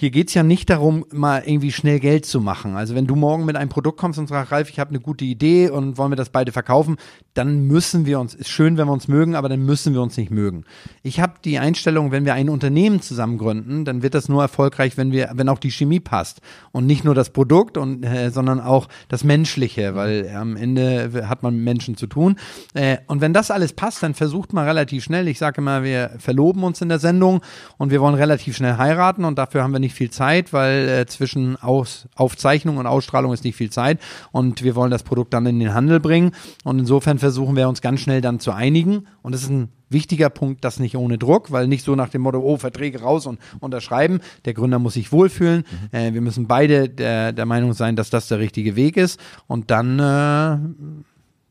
hier 0.00 0.10
geht's 0.10 0.32
ja 0.32 0.44
nicht 0.44 0.70
darum, 0.70 1.04
mal 1.10 1.42
irgendwie 1.44 1.72
schnell 1.72 1.98
Geld 1.98 2.24
zu 2.24 2.40
machen. 2.40 2.76
Also 2.76 2.94
wenn 2.94 3.08
du 3.08 3.16
morgen 3.16 3.44
mit 3.44 3.56
einem 3.56 3.68
Produkt 3.68 3.98
kommst 3.98 4.16
und 4.20 4.28
sagst, 4.28 4.52
Ralf, 4.52 4.70
ich 4.70 4.78
habe 4.78 4.90
eine 4.90 5.00
gute 5.00 5.24
Idee 5.24 5.70
und 5.70 5.98
wollen 5.98 6.12
wir 6.12 6.16
das 6.16 6.30
beide 6.30 6.52
verkaufen, 6.52 6.98
dann 7.34 7.62
müssen 7.62 8.06
wir 8.06 8.20
uns, 8.20 8.32
ist 8.32 8.48
schön, 8.48 8.78
wenn 8.78 8.86
wir 8.86 8.92
uns 8.92 9.08
mögen, 9.08 9.34
aber 9.34 9.48
dann 9.48 9.66
müssen 9.66 9.94
wir 9.94 10.00
uns 10.00 10.16
nicht 10.16 10.30
mögen. 10.30 10.64
Ich 11.02 11.18
habe 11.18 11.34
die 11.44 11.58
Einstellung, 11.58 12.12
wenn 12.12 12.24
wir 12.24 12.34
ein 12.34 12.48
Unternehmen 12.48 13.02
zusammen 13.02 13.38
gründen, 13.38 13.84
dann 13.84 14.04
wird 14.04 14.14
das 14.14 14.28
nur 14.28 14.40
erfolgreich, 14.40 14.96
wenn 14.96 15.10
wir, 15.10 15.32
wenn 15.34 15.48
auch 15.48 15.58
die 15.58 15.72
Chemie 15.72 15.98
passt 15.98 16.42
und 16.70 16.86
nicht 16.86 17.04
nur 17.04 17.16
das 17.16 17.30
Produkt 17.30 17.76
und 17.76 18.04
äh, 18.04 18.30
sondern 18.30 18.60
auch 18.60 18.86
das 19.08 19.24
Menschliche, 19.24 19.96
weil 19.96 20.26
äh, 20.26 20.34
am 20.34 20.54
Ende 20.54 21.26
hat 21.28 21.42
man 21.42 21.56
mit 21.56 21.64
Menschen 21.64 21.96
zu 21.96 22.06
tun. 22.06 22.36
Äh, 22.72 22.98
und 23.08 23.20
wenn 23.20 23.32
das 23.32 23.50
alles 23.50 23.72
passt, 23.72 24.04
dann 24.04 24.14
versucht 24.14 24.52
man 24.52 24.64
relativ 24.64 25.02
schnell. 25.02 25.26
Ich 25.26 25.38
sage 25.38 25.60
immer, 25.60 25.82
wir 25.82 26.12
verloben 26.18 26.62
uns 26.62 26.80
in 26.80 26.88
der 26.88 27.00
Sendung 27.00 27.40
und 27.78 27.90
wir 27.90 28.00
wollen 28.00 28.14
relativ 28.14 28.56
schnell 28.56 28.76
heiraten 28.76 29.24
und 29.24 29.38
dafür 29.38 29.64
haben 29.64 29.72
wir 29.72 29.80
nicht 29.80 29.87
nicht 29.88 29.96
viel 29.96 30.10
Zeit, 30.10 30.52
weil 30.52 30.88
äh, 30.88 31.06
zwischen 31.06 31.56
Aus 31.56 32.08
Aufzeichnung 32.14 32.76
und 32.76 32.86
Ausstrahlung 32.86 33.32
ist 33.32 33.44
nicht 33.44 33.56
viel 33.56 33.70
Zeit 33.70 33.98
und 34.30 34.62
wir 34.62 34.76
wollen 34.76 34.90
das 34.90 35.02
Produkt 35.02 35.32
dann 35.32 35.46
in 35.46 35.58
den 35.58 35.72
Handel 35.72 35.98
bringen 35.98 36.32
und 36.64 36.78
insofern 36.78 37.18
versuchen 37.18 37.56
wir 37.56 37.68
uns 37.68 37.80
ganz 37.80 38.00
schnell 38.00 38.20
dann 38.20 38.38
zu 38.38 38.52
einigen 38.52 39.06
und 39.22 39.32
das 39.32 39.42
ist 39.42 39.50
ein 39.50 39.70
wichtiger 39.88 40.28
Punkt, 40.28 40.62
das 40.64 40.78
nicht 40.78 40.96
ohne 40.96 41.16
Druck, 41.16 41.50
weil 41.50 41.66
nicht 41.66 41.82
so 41.82 41.96
nach 41.96 42.10
dem 42.10 42.20
Motto, 42.20 42.40
oh, 42.40 42.58
Verträge 42.58 43.00
raus 43.00 43.24
und 43.24 43.38
unterschreiben. 43.60 44.20
Der 44.44 44.52
Gründer 44.52 44.78
muss 44.78 44.94
sich 44.94 45.12
wohlfühlen. 45.12 45.64
Mhm. 45.92 45.98
Äh, 45.98 46.12
wir 46.12 46.20
müssen 46.20 46.46
beide 46.46 46.90
der, 46.90 47.32
der 47.32 47.46
Meinung 47.46 47.72
sein, 47.72 47.96
dass 47.96 48.10
das 48.10 48.28
der 48.28 48.38
richtige 48.38 48.76
Weg 48.76 48.98
ist. 48.98 49.18
Und 49.46 49.70
dann 49.70 49.98
äh, 49.98 50.58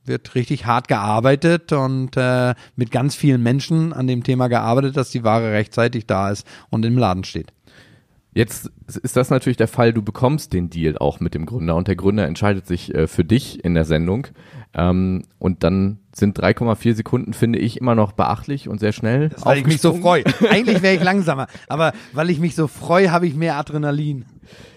wird 0.07 0.35
richtig 0.35 0.65
hart 0.65 0.87
gearbeitet 0.87 1.73
und 1.73 2.15
äh, 2.15 2.55
mit 2.75 2.91
ganz 2.91 3.15
vielen 3.15 3.43
Menschen 3.43 3.93
an 3.93 4.07
dem 4.07 4.23
Thema 4.23 4.47
gearbeitet, 4.47 4.97
dass 4.97 5.09
die 5.09 5.23
Ware 5.23 5.51
rechtzeitig 5.51 6.05
da 6.05 6.29
ist 6.31 6.47
und 6.69 6.85
im 6.85 6.97
Laden 6.97 7.23
steht. 7.23 7.51
Jetzt 8.37 8.69
ist 9.01 9.17
das 9.17 9.31
natürlich 9.31 9.57
der 9.57 9.67
Fall, 9.67 9.93
du 9.93 10.03
bekommst 10.03 10.53
den 10.53 10.69
Deal 10.69 10.95
auch 10.99 11.19
mit 11.19 11.33
dem 11.33 11.47
Gründer 11.47 11.75
und 11.75 11.87
der 11.87 11.95
Gründer 11.95 12.27
entscheidet 12.27 12.67
sich 12.67 12.93
äh, 12.93 13.07
für 13.07 13.25
dich 13.25 13.65
in 13.65 13.73
der 13.73 13.83
Sendung. 13.83 14.27
Ähm, 14.75 15.23
und 15.39 15.63
dann 15.63 16.01
sind 16.13 16.39
3,4 16.39 16.93
Sekunden, 16.93 17.33
finde 17.33 17.57
ich, 17.57 17.81
immer 17.81 17.95
noch 17.95 18.11
beachtlich 18.11 18.69
und 18.69 18.79
sehr 18.79 18.91
schnell. 18.91 19.29
Das, 19.29 19.43
weil 19.43 19.57
ich 19.57 19.65
mich 19.65 19.81
so 19.81 19.91
freue. 19.91 20.23
Eigentlich 20.51 20.83
wäre 20.83 20.93
ich 20.93 21.03
langsamer, 21.03 21.47
aber 21.67 21.93
weil 22.13 22.29
ich 22.29 22.39
mich 22.39 22.53
so 22.53 22.67
freue, 22.67 23.11
habe 23.11 23.25
ich 23.25 23.33
mehr 23.33 23.55
Adrenalin. 23.55 24.25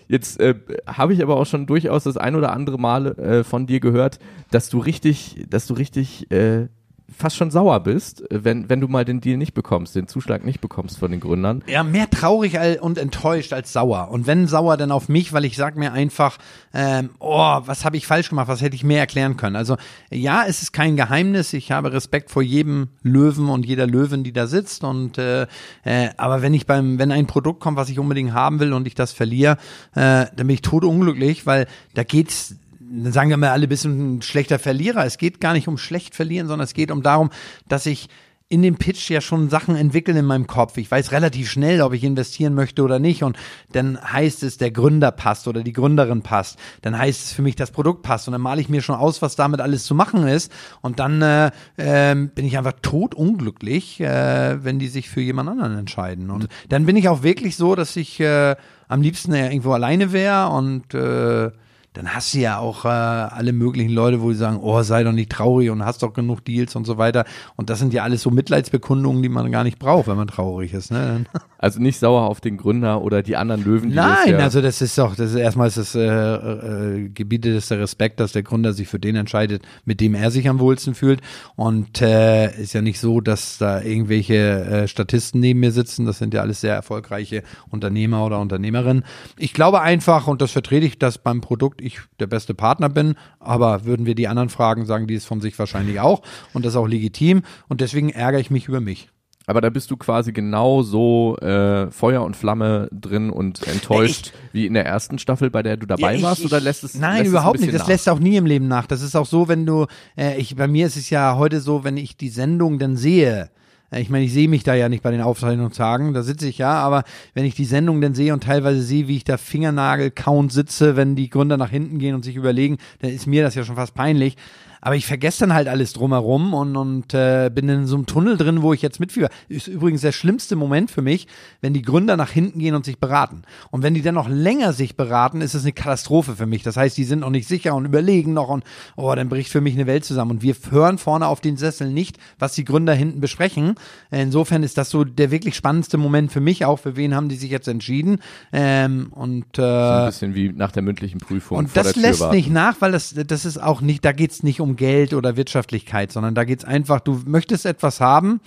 Jetzt 0.08 0.40
äh, 0.40 0.54
habe 0.86 1.12
ich 1.12 1.22
aber 1.22 1.36
auch 1.36 1.44
schon 1.44 1.66
durchaus 1.66 2.04
das 2.04 2.16
ein 2.16 2.36
oder 2.36 2.54
andere 2.54 2.78
Mal 2.78 3.18
äh, 3.18 3.44
von 3.44 3.66
dir 3.66 3.80
gehört, 3.80 4.20
dass 4.50 4.70
du 4.70 4.78
richtig, 4.78 5.44
dass 5.50 5.66
du 5.66 5.74
richtig 5.74 6.30
äh, 6.32 6.68
fast 7.16 7.36
schon 7.36 7.50
sauer 7.50 7.80
bist, 7.80 8.24
wenn, 8.30 8.68
wenn 8.68 8.80
du 8.80 8.88
mal 8.88 9.04
den 9.04 9.20
Deal 9.20 9.36
nicht 9.36 9.54
bekommst, 9.54 9.94
den 9.94 10.06
Zuschlag 10.06 10.44
nicht 10.44 10.60
bekommst 10.60 10.98
von 10.98 11.10
den 11.10 11.20
Gründern. 11.20 11.62
Ja, 11.66 11.82
mehr 11.82 12.08
traurig 12.08 12.58
und 12.80 12.98
enttäuscht 12.98 13.52
als 13.52 13.72
sauer. 13.72 14.08
Und 14.10 14.26
wenn 14.26 14.46
sauer, 14.46 14.76
dann 14.76 14.92
auf 14.92 15.08
mich, 15.08 15.32
weil 15.32 15.44
ich 15.44 15.56
sag 15.56 15.76
mir 15.76 15.92
einfach, 15.92 16.38
ähm, 16.72 17.10
oh, 17.18 17.60
was 17.64 17.84
habe 17.84 17.96
ich 17.96 18.06
falsch 18.06 18.28
gemacht, 18.28 18.48
was 18.48 18.62
hätte 18.62 18.76
ich 18.76 18.84
mehr 18.84 19.00
erklären 19.00 19.36
können. 19.36 19.56
Also 19.56 19.76
ja, 20.10 20.44
es 20.46 20.62
ist 20.62 20.72
kein 20.72 20.96
Geheimnis, 20.96 21.52
ich 21.52 21.72
habe 21.72 21.92
Respekt 21.92 22.30
vor 22.30 22.42
jedem 22.42 22.88
Löwen 23.02 23.48
und 23.48 23.66
jeder 23.66 23.86
Löwin, 23.86 24.24
die 24.24 24.32
da 24.32 24.46
sitzt. 24.46 24.84
Und 24.84 25.18
äh, 25.18 25.46
äh, 25.84 26.10
aber 26.16 26.42
wenn 26.42 26.54
ich 26.54 26.66
beim, 26.66 26.98
wenn 26.98 27.12
ein 27.12 27.26
Produkt 27.26 27.60
kommt, 27.60 27.76
was 27.76 27.88
ich 27.88 27.98
unbedingt 27.98 28.32
haben 28.32 28.60
will 28.60 28.72
und 28.72 28.86
ich 28.86 28.94
das 28.94 29.12
verliere, 29.12 29.56
äh, 29.94 30.26
dann 30.34 30.46
bin 30.46 30.50
ich 30.50 30.62
totunglücklich, 30.62 31.46
weil 31.46 31.66
da 31.94 32.04
geht's 32.04 32.56
sagen 33.04 33.30
wir 33.40 33.52
alle, 33.52 33.68
bist 33.68 33.84
ein 33.84 34.22
schlechter 34.22 34.58
Verlierer. 34.58 35.04
Es 35.04 35.18
geht 35.18 35.40
gar 35.40 35.52
nicht 35.52 35.68
um 35.68 35.78
schlecht 35.78 36.14
verlieren, 36.14 36.48
sondern 36.48 36.64
es 36.64 36.74
geht 36.74 36.90
um 36.90 37.02
darum, 37.02 37.30
dass 37.68 37.86
ich 37.86 38.08
in 38.52 38.62
dem 38.62 38.74
Pitch 38.74 39.08
ja 39.10 39.20
schon 39.20 39.48
Sachen 39.48 39.76
entwickeln 39.76 40.16
in 40.16 40.24
meinem 40.24 40.48
Kopf. 40.48 40.76
Ich 40.76 40.90
weiß 40.90 41.12
relativ 41.12 41.48
schnell, 41.48 41.80
ob 41.82 41.92
ich 41.92 42.02
investieren 42.02 42.54
möchte 42.54 42.82
oder 42.82 42.98
nicht. 42.98 43.22
Und 43.22 43.36
dann 43.72 43.96
heißt 44.02 44.42
es, 44.42 44.58
der 44.58 44.72
Gründer 44.72 45.12
passt 45.12 45.46
oder 45.46 45.62
die 45.62 45.72
Gründerin 45.72 46.22
passt. 46.22 46.58
Dann 46.82 46.98
heißt 46.98 47.26
es 47.26 47.32
für 47.32 47.42
mich, 47.42 47.54
das 47.54 47.70
Produkt 47.70 48.02
passt. 48.02 48.26
Und 48.26 48.32
dann 48.32 48.40
male 48.40 48.60
ich 48.60 48.68
mir 48.68 48.82
schon 48.82 48.96
aus, 48.96 49.22
was 49.22 49.36
damit 49.36 49.60
alles 49.60 49.84
zu 49.84 49.94
machen 49.94 50.26
ist. 50.26 50.50
Und 50.80 50.98
dann 50.98 51.22
äh, 51.22 51.52
äh, 51.76 52.14
bin 52.16 52.44
ich 52.44 52.58
einfach 52.58 52.74
totunglücklich, 52.82 54.00
äh, 54.00 54.64
wenn 54.64 54.80
die 54.80 54.88
sich 54.88 55.08
für 55.08 55.20
jemand 55.20 55.48
anderen 55.48 55.78
entscheiden. 55.78 56.28
Und 56.28 56.48
dann 56.68 56.86
bin 56.86 56.96
ich 56.96 57.08
auch 57.08 57.22
wirklich 57.22 57.54
so, 57.54 57.76
dass 57.76 57.94
ich 57.94 58.18
äh, 58.18 58.56
am 58.88 59.00
liebsten 59.00 59.32
irgendwo 59.32 59.70
alleine 59.74 60.10
wäre 60.10 60.48
und 60.48 60.92
äh, 60.92 61.52
dann 61.92 62.14
hast 62.14 62.34
du 62.34 62.38
ja 62.38 62.58
auch 62.58 62.84
äh, 62.84 62.88
alle 62.88 63.52
möglichen 63.52 63.90
Leute, 63.90 64.22
wo 64.22 64.30
die 64.30 64.36
sagen, 64.36 64.60
oh, 64.62 64.82
sei 64.82 65.02
doch 65.02 65.12
nicht 65.12 65.30
traurig 65.30 65.70
und 65.70 65.84
hast 65.84 66.02
doch 66.02 66.12
genug 66.12 66.44
Deals 66.44 66.76
und 66.76 66.84
so 66.84 66.98
weiter. 66.98 67.24
Und 67.56 67.68
das 67.68 67.80
sind 67.80 67.92
ja 67.92 68.04
alles 68.04 68.22
so 68.22 68.30
Mitleidsbekundungen, 68.30 69.22
die 69.22 69.28
man 69.28 69.50
gar 69.50 69.64
nicht 69.64 69.78
braucht, 69.78 70.06
wenn 70.06 70.16
man 70.16 70.28
traurig 70.28 70.72
ist. 70.72 70.92
Ne? 70.92 71.24
Also 71.62 71.78
nicht 71.78 71.98
sauer 71.98 72.22
auf 72.22 72.40
den 72.40 72.56
Gründer 72.56 73.02
oder 73.02 73.22
die 73.22 73.36
anderen 73.36 73.62
Löwen. 73.62 73.90
Die 73.90 73.94
das 73.94 74.24
Nein, 74.24 74.32
ja 74.32 74.38
also 74.38 74.62
das 74.62 74.80
ist 74.80 74.96
doch, 74.96 75.14
das 75.14 75.32
ist 75.32 75.36
erstmal 75.36 75.68
ist 75.68 75.76
das 75.76 75.94
äh, 75.94 76.00
äh, 76.00 77.08
gebietet 77.10 77.54
es 77.54 77.68
der 77.68 77.80
Respekt, 77.80 78.18
dass 78.18 78.32
der 78.32 78.42
Gründer 78.42 78.72
sich 78.72 78.88
für 78.88 78.98
den 78.98 79.14
entscheidet, 79.14 79.62
mit 79.84 80.00
dem 80.00 80.14
er 80.14 80.30
sich 80.30 80.48
am 80.48 80.58
wohlsten 80.58 80.94
fühlt. 80.94 81.20
Und 81.56 82.00
äh, 82.00 82.58
ist 82.58 82.72
ja 82.72 82.80
nicht 82.80 82.98
so, 82.98 83.20
dass 83.20 83.58
da 83.58 83.82
irgendwelche 83.82 84.34
äh, 84.34 84.88
Statisten 84.88 85.38
neben 85.38 85.60
mir 85.60 85.70
sitzen. 85.70 86.06
Das 86.06 86.16
sind 86.16 86.32
ja 86.32 86.40
alles 86.40 86.62
sehr 86.62 86.74
erfolgreiche 86.74 87.42
Unternehmer 87.68 88.24
oder 88.24 88.40
Unternehmerinnen. 88.40 89.04
Ich 89.36 89.52
glaube 89.52 89.82
einfach, 89.82 90.28
und 90.28 90.40
das 90.40 90.52
vertrete 90.52 90.86
ich, 90.86 90.98
dass 90.98 91.18
beim 91.18 91.42
Produkt 91.42 91.82
ich 91.82 91.98
der 92.20 92.26
beste 92.26 92.54
Partner 92.54 92.88
bin. 92.88 93.16
Aber 93.38 93.84
würden 93.84 94.06
wir 94.06 94.14
die 94.14 94.28
anderen 94.28 94.48
fragen, 94.48 94.86
sagen 94.86 95.06
die 95.06 95.14
es 95.14 95.26
von 95.26 95.42
sich 95.42 95.58
wahrscheinlich 95.58 96.00
auch. 96.00 96.22
Und 96.54 96.64
das 96.64 96.72
ist 96.72 96.78
auch 96.78 96.88
legitim. 96.88 97.42
Und 97.68 97.82
deswegen 97.82 98.08
ärgere 98.08 98.40
ich 98.40 98.50
mich 98.50 98.66
über 98.66 98.80
mich. 98.80 99.10
Aber 99.46 99.60
da 99.60 99.70
bist 99.70 99.90
du 99.90 99.96
quasi 99.96 100.32
genau 100.32 100.82
so 100.82 101.36
äh, 101.38 101.90
Feuer 101.90 102.22
und 102.22 102.36
Flamme 102.36 102.88
drin 102.92 103.30
und 103.30 103.66
enttäuscht 103.66 104.32
wie 104.52 104.66
in 104.66 104.74
der 104.74 104.86
ersten 104.86 105.18
Staffel, 105.18 105.50
bei 105.50 105.62
der 105.62 105.76
du 105.76 105.86
dabei 105.86 106.12
Ja, 106.12 106.16
ich- 106.18 106.22
warst, 106.22 106.40
ich- 106.40 106.46
oder 106.46 106.60
lässt 106.60 106.84
es 106.84 106.94
Nein, 106.94 107.12
lässt 107.14 107.22
es 107.24 107.28
überhaupt 107.30 107.54
nicht. 107.58 107.66
bisschen 107.66 107.72
Das 107.78 107.82
nach? 107.82 107.88
lässt 107.88 108.08
auch 108.08 108.20
nie 108.20 108.36
im 108.36 108.46
Leben 108.46 108.68
nach. 108.68 108.86
Das 108.86 109.02
ist 109.02 109.16
auch 109.16 109.26
so, 109.26 109.48
wenn 109.48 109.66
du, 109.66 109.86
äh, 110.16 110.36
ich, 110.38 110.54
bei 110.56 110.68
mir 110.68 110.86
ist 110.86 110.96
es 110.96 111.10
ja 111.10 111.36
heute 111.36 111.60
so, 111.60 111.82
wenn 111.84 111.96
ich 111.96 112.16
die 112.16 112.28
Sendung 112.28 112.78
dann 112.78 112.96
sehe, 112.96 113.50
äh, 113.90 114.00
ich 114.00 114.08
meine, 114.10 114.24
ich 114.26 114.32
sehe 114.32 114.46
mich 114.46 114.62
da 114.62 114.74
ja 114.74 114.88
nicht 114.88 115.02
bei 115.02 115.10
den 115.10 115.20
Aufzeichnungstagen, 115.22 116.12
da 116.14 116.22
sitze 116.22 116.46
ich 116.46 116.58
ja, 116.58 116.74
aber 116.74 117.02
wenn 117.34 117.44
ich 117.46 117.54
die 117.56 117.64
Sendung 117.64 118.00
dann 118.00 118.14
sehe 118.14 118.32
und 118.32 118.44
teilweise 118.44 118.82
sehe, 118.82 119.08
wie 119.08 119.16
ich 119.16 119.24
da 119.24 119.36
Fingernagel-count 119.36 120.52
sitze, 120.52 120.94
wenn 120.96 121.16
die 121.16 121.28
Gründer 121.30 121.56
nach 121.56 121.70
hinten 121.70 121.98
gehen 121.98 122.14
und 122.14 122.24
sich 122.24 122.36
überlegen, 122.36 122.76
dann 123.00 123.10
ist 123.10 123.26
mir 123.26 123.42
das 123.42 123.54
ja 123.56 123.64
schon 123.64 123.76
fast 123.76 123.94
peinlich. 123.94 124.36
Aber 124.80 124.96
ich 124.96 125.06
vergesse 125.06 125.40
dann 125.40 125.54
halt 125.54 125.68
alles 125.68 125.92
drumherum 125.92 126.54
und, 126.54 126.76
und 126.76 127.14
äh, 127.14 127.50
bin 127.52 127.68
in 127.68 127.86
so 127.86 127.96
einem 127.96 128.06
Tunnel 128.06 128.36
drin, 128.36 128.62
wo 128.62 128.72
ich 128.72 128.82
jetzt 128.82 129.00
mitfieber. 129.00 129.28
Ist 129.48 129.68
übrigens 129.68 130.00
der 130.00 130.12
schlimmste 130.12 130.56
Moment 130.56 130.90
für 130.90 131.02
mich, 131.02 131.26
wenn 131.60 131.74
die 131.74 131.82
Gründer 131.82 132.16
nach 132.16 132.30
hinten 132.30 132.58
gehen 132.58 132.74
und 132.74 132.84
sich 132.84 132.98
beraten. 132.98 133.42
Und 133.70 133.82
wenn 133.82 133.94
die 133.94 134.02
dann 134.02 134.14
noch 134.14 134.28
länger 134.28 134.72
sich 134.72 134.96
beraten, 134.96 135.40
ist 135.40 135.54
es 135.54 135.62
eine 135.62 135.72
Katastrophe 135.72 136.36
für 136.36 136.46
mich. 136.46 136.62
Das 136.62 136.76
heißt, 136.76 136.96
die 136.96 137.04
sind 137.04 137.20
noch 137.20 137.30
nicht 137.30 137.48
sicher 137.48 137.74
und 137.74 137.84
überlegen 137.84 138.32
noch 138.32 138.48
und 138.48 138.64
oh, 138.96 139.14
dann 139.14 139.28
bricht 139.28 139.50
für 139.50 139.60
mich 139.60 139.74
eine 139.74 139.86
Welt 139.86 140.04
zusammen. 140.04 140.30
Und 140.32 140.42
wir 140.42 140.54
hören 140.70 140.98
vorne 140.98 141.26
auf 141.26 141.40
den 141.40 141.56
Sessel 141.56 141.90
nicht, 141.90 142.18
was 142.38 142.54
die 142.54 142.64
Gründer 142.64 142.94
hinten 142.94 143.20
besprechen. 143.20 143.74
Insofern 144.10 144.62
ist 144.62 144.78
das 144.78 144.90
so 144.90 145.04
der 145.04 145.30
wirklich 145.30 145.56
spannendste 145.56 145.98
Moment 145.98 146.32
für 146.32 146.40
mich 146.40 146.64
auch. 146.64 146.78
Für 146.78 146.96
wen 146.96 147.14
haben 147.14 147.28
die 147.28 147.36
sich 147.36 147.50
jetzt 147.50 147.68
entschieden? 147.68 148.18
Ähm, 148.52 149.08
und 149.12 149.44
So 149.56 149.62
ein 149.62 150.04
äh, 150.04 150.06
bisschen 150.06 150.34
wie 150.34 150.52
nach 150.52 150.72
der 150.72 150.82
mündlichen 150.82 151.20
Prüfung 151.20 151.58
und 151.58 151.70
vor 151.70 151.82
das 151.82 151.92
der 151.92 152.02
Tür 152.02 152.02
lässt 152.02 152.32
nicht 152.32 152.50
nach, 152.50 152.80
weil 152.80 152.92
das, 152.92 153.14
das 153.14 153.44
ist 153.44 153.62
auch 153.62 153.80
nicht, 153.80 154.04
da 154.04 154.12
geht's 154.12 154.42
nicht 154.42 154.60
um 154.60 154.69
Geld 154.76 155.14
oder 155.14 155.36
Wirtschaftlichkeit, 155.36 156.12
sondern 156.12 156.34
da 156.34 156.44
geht's 156.44 156.64
einfach, 156.64 157.00
du 157.00 157.22
möchtest 157.26 157.66
etwas 157.66 158.00
haben 158.00 158.40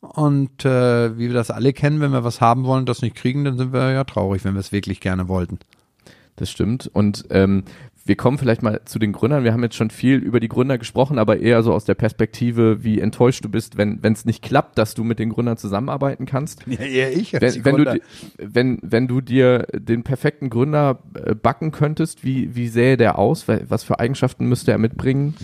und 0.00 0.64
äh, 0.64 1.16
wie 1.18 1.28
wir 1.28 1.34
das 1.34 1.50
alle 1.50 1.72
kennen, 1.72 2.00
wenn 2.00 2.12
wir 2.12 2.24
was 2.24 2.40
haben 2.40 2.64
wollen 2.64 2.80
und 2.80 2.88
das 2.88 3.02
nicht 3.02 3.16
kriegen, 3.16 3.44
dann 3.44 3.58
sind 3.58 3.72
wir 3.72 3.92
ja 3.92 4.04
traurig, 4.04 4.44
wenn 4.44 4.54
wir 4.54 4.60
es 4.60 4.72
wirklich 4.72 5.00
gerne 5.00 5.28
wollten. 5.28 5.58
Das 6.36 6.50
stimmt. 6.50 6.88
Und 6.92 7.24
ähm, 7.30 7.64
wir 8.06 8.16
kommen 8.16 8.38
vielleicht 8.38 8.62
mal 8.62 8.80
zu 8.84 8.98
den 8.98 9.12
Gründern. 9.12 9.44
Wir 9.44 9.52
haben 9.52 9.62
jetzt 9.62 9.74
schon 9.76 9.90
viel 9.90 10.16
über 10.18 10.40
die 10.40 10.48
Gründer 10.48 10.78
gesprochen, 10.78 11.18
aber 11.18 11.40
eher 11.40 11.62
so 11.62 11.72
aus 11.72 11.84
der 11.84 11.94
Perspektive, 11.94 12.84
wie 12.84 13.00
enttäuscht 13.00 13.44
du 13.44 13.48
bist, 13.48 13.76
wenn 13.76 14.02
wenn 14.02 14.12
es 14.12 14.24
nicht 14.24 14.42
klappt, 14.42 14.78
dass 14.78 14.94
du 14.94 15.04
mit 15.04 15.18
den 15.18 15.30
Gründern 15.30 15.56
zusammenarbeiten 15.56 16.24
kannst. 16.26 16.62
Ja, 16.66 16.78
eher 16.78 17.12
ich 17.12 17.32
Wenn, 17.32 17.64
wenn, 17.64 17.76
du, 17.76 18.00
wenn, 18.38 18.78
wenn 18.82 19.08
du 19.08 19.20
dir 19.20 19.66
den 19.72 20.02
perfekten 20.04 20.50
Gründer 20.50 21.00
äh, 21.14 21.34
backen 21.34 21.72
könntest, 21.72 22.24
wie, 22.24 22.54
wie 22.54 22.68
sähe 22.68 22.96
der 22.96 23.18
aus? 23.18 23.48
Wa- 23.48 23.60
Was 23.68 23.84
für 23.84 23.98
Eigenschaften 23.98 24.46
müsste 24.46 24.70
er 24.70 24.78
mitbringen? 24.78 25.34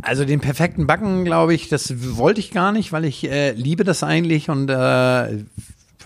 Also 0.00 0.24
den 0.24 0.40
perfekten 0.40 0.86
Backen, 0.86 1.24
glaube 1.24 1.54
ich, 1.54 1.68
das 1.68 2.16
wollte 2.16 2.40
ich 2.40 2.50
gar 2.52 2.72
nicht, 2.72 2.92
weil 2.92 3.04
ich 3.04 3.28
äh, 3.28 3.52
liebe 3.52 3.82
das 3.84 4.02
eigentlich 4.02 4.48
und 4.48 4.70
äh, 4.70 5.38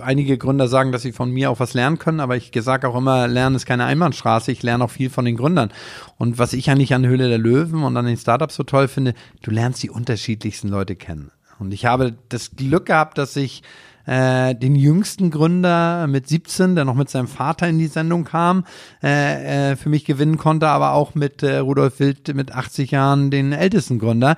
einige 0.00 0.38
Gründer 0.38 0.68
sagen, 0.68 0.92
dass 0.92 1.02
sie 1.02 1.12
von 1.12 1.30
mir 1.30 1.50
auch 1.50 1.60
was 1.60 1.74
lernen 1.74 1.98
können, 1.98 2.20
aber 2.20 2.36
ich 2.36 2.50
sage 2.54 2.88
auch 2.88 2.96
immer, 2.96 3.28
Lernen 3.28 3.56
ist 3.56 3.66
keine 3.66 3.84
Einbahnstraße, 3.84 4.52
ich 4.52 4.62
lerne 4.62 4.84
auch 4.84 4.90
viel 4.90 5.10
von 5.10 5.24
den 5.24 5.36
Gründern. 5.36 5.72
Und 6.18 6.38
was 6.38 6.52
ich 6.52 6.70
eigentlich 6.70 6.94
an 6.94 7.06
Höhle 7.06 7.28
der 7.28 7.38
Löwen 7.38 7.82
und 7.82 7.96
an 7.96 8.06
den 8.06 8.16
Startups 8.16 8.54
so 8.54 8.62
toll 8.62 8.88
finde, 8.88 9.14
du 9.42 9.50
lernst 9.50 9.82
die 9.82 9.90
unterschiedlichsten 9.90 10.68
Leute 10.68 10.96
kennen. 10.96 11.30
Und 11.58 11.72
ich 11.72 11.84
habe 11.84 12.14
das 12.28 12.56
Glück 12.56 12.86
gehabt, 12.86 13.18
dass 13.18 13.36
ich 13.36 13.62
äh, 14.06 14.54
den 14.54 14.74
jüngsten 14.74 15.30
Gründer 15.30 16.06
mit 16.06 16.28
17, 16.28 16.74
der 16.74 16.84
noch 16.84 16.94
mit 16.94 17.08
seinem 17.08 17.28
Vater 17.28 17.68
in 17.68 17.78
die 17.78 17.86
Sendung 17.86 18.24
kam, 18.24 18.64
äh, 19.02 19.72
äh, 19.72 19.76
für 19.76 19.88
mich 19.88 20.04
gewinnen 20.04 20.38
konnte, 20.38 20.68
aber 20.68 20.92
auch 20.92 21.14
mit 21.14 21.42
äh, 21.42 21.58
Rudolf 21.58 22.00
Wild 22.00 22.34
mit 22.34 22.52
80 22.52 22.90
Jahren 22.90 23.30
den 23.30 23.52
ältesten 23.52 23.98
Gründer. 23.98 24.36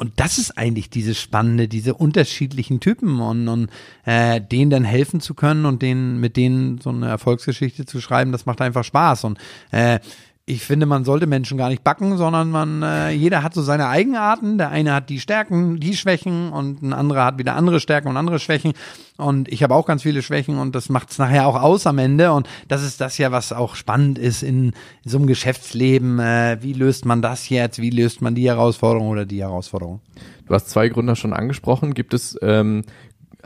Und 0.00 0.12
das 0.20 0.38
ist 0.38 0.56
eigentlich 0.56 0.90
dieses 0.90 1.20
Spannende, 1.20 1.66
diese 1.66 1.92
unterschiedlichen 1.92 2.78
Typen 2.78 3.20
und, 3.20 3.48
und 3.48 3.68
äh, 4.04 4.40
denen 4.40 4.70
dann 4.70 4.84
helfen 4.84 5.20
zu 5.20 5.34
können 5.34 5.66
und 5.66 5.82
denen 5.82 6.20
mit 6.20 6.36
denen 6.36 6.80
so 6.80 6.90
eine 6.90 7.08
Erfolgsgeschichte 7.08 7.84
zu 7.84 8.00
schreiben, 8.00 8.30
das 8.30 8.46
macht 8.46 8.60
einfach 8.60 8.84
Spaß. 8.84 9.24
Und 9.24 9.38
äh, 9.72 9.98
ich 10.48 10.64
finde, 10.64 10.86
man 10.86 11.04
sollte 11.04 11.26
Menschen 11.26 11.58
gar 11.58 11.68
nicht 11.68 11.84
backen, 11.84 12.16
sondern 12.16 12.50
man, 12.50 12.82
äh, 12.82 13.10
jeder 13.10 13.42
hat 13.42 13.52
so 13.52 13.60
seine 13.60 13.88
Eigenarten. 13.88 14.56
Der 14.56 14.70
eine 14.70 14.94
hat 14.94 15.10
die 15.10 15.20
Stärken, 15.20 15.78
die 15.78 15.94
Schwächen 15.94 16.50
und 16.52 16.82
ein 16.82 16.94
anderer 16.94 17.26
hat 17.26 17.38
wieder 17.38 17.54
andere 17.54 17.80
Stärken 17.80 18.08
und 18.08 18.16
andere 18.16 18.38
Schwächen. 18.38 18.72
Und 19.18 19.48
ich 19.48 19.62
habe 19.62 19.74
auch 19.74 19.84
ganz 19.84 20.02
viele 20.02 20.22
Schwächen 20.22 20.58
und 20.58 20.74
das 20.74 20.88
macht 20.88 21.10
es 21.10 21.18
nachher 21.18 21.46
auch 21.46 21.60
aus 21.60 21.86
am 21.86 21.98
Ende. 21.98 22.32
Und 22.32 22.48
das 22.66 22.82
ist 22.82 23.00
das 23.00 23.18
ja, 23.18 23.30
was 23.30 23.52
auch 23.52 23.74
spannend 23.74 24.18
ist 24.18 24.42
in, 24.42 24.72
so 25.04 25.18
einem 25.18 25.26
Geschäftsleben. 25.26 26.18
Äh, 26.18 26.58
wie 26.62 26.72
löst 26.72 27.04
man 27.04 27.20
das 27.20 27.50
jetzt? 27.50 27.80
Wie 27.80 27.90
löst 27.90 28.22
man 28.22 28.34
die 28.34 28.48
Herausforderung 28.48 29.08
oder 29.08 29.26
die 29.26 29.42
Herausforderung? 29.42 30.00
Du 30.46 30.54
hast 30.54 30.70
zwei 30.70 30.88
Gründer 30.88 31.14
schon 31.14 31.34
angesprochen. 31.34 31.92
Gibt 31.92 32.14
es 32.14 32.38
ähm, 32.40 32.84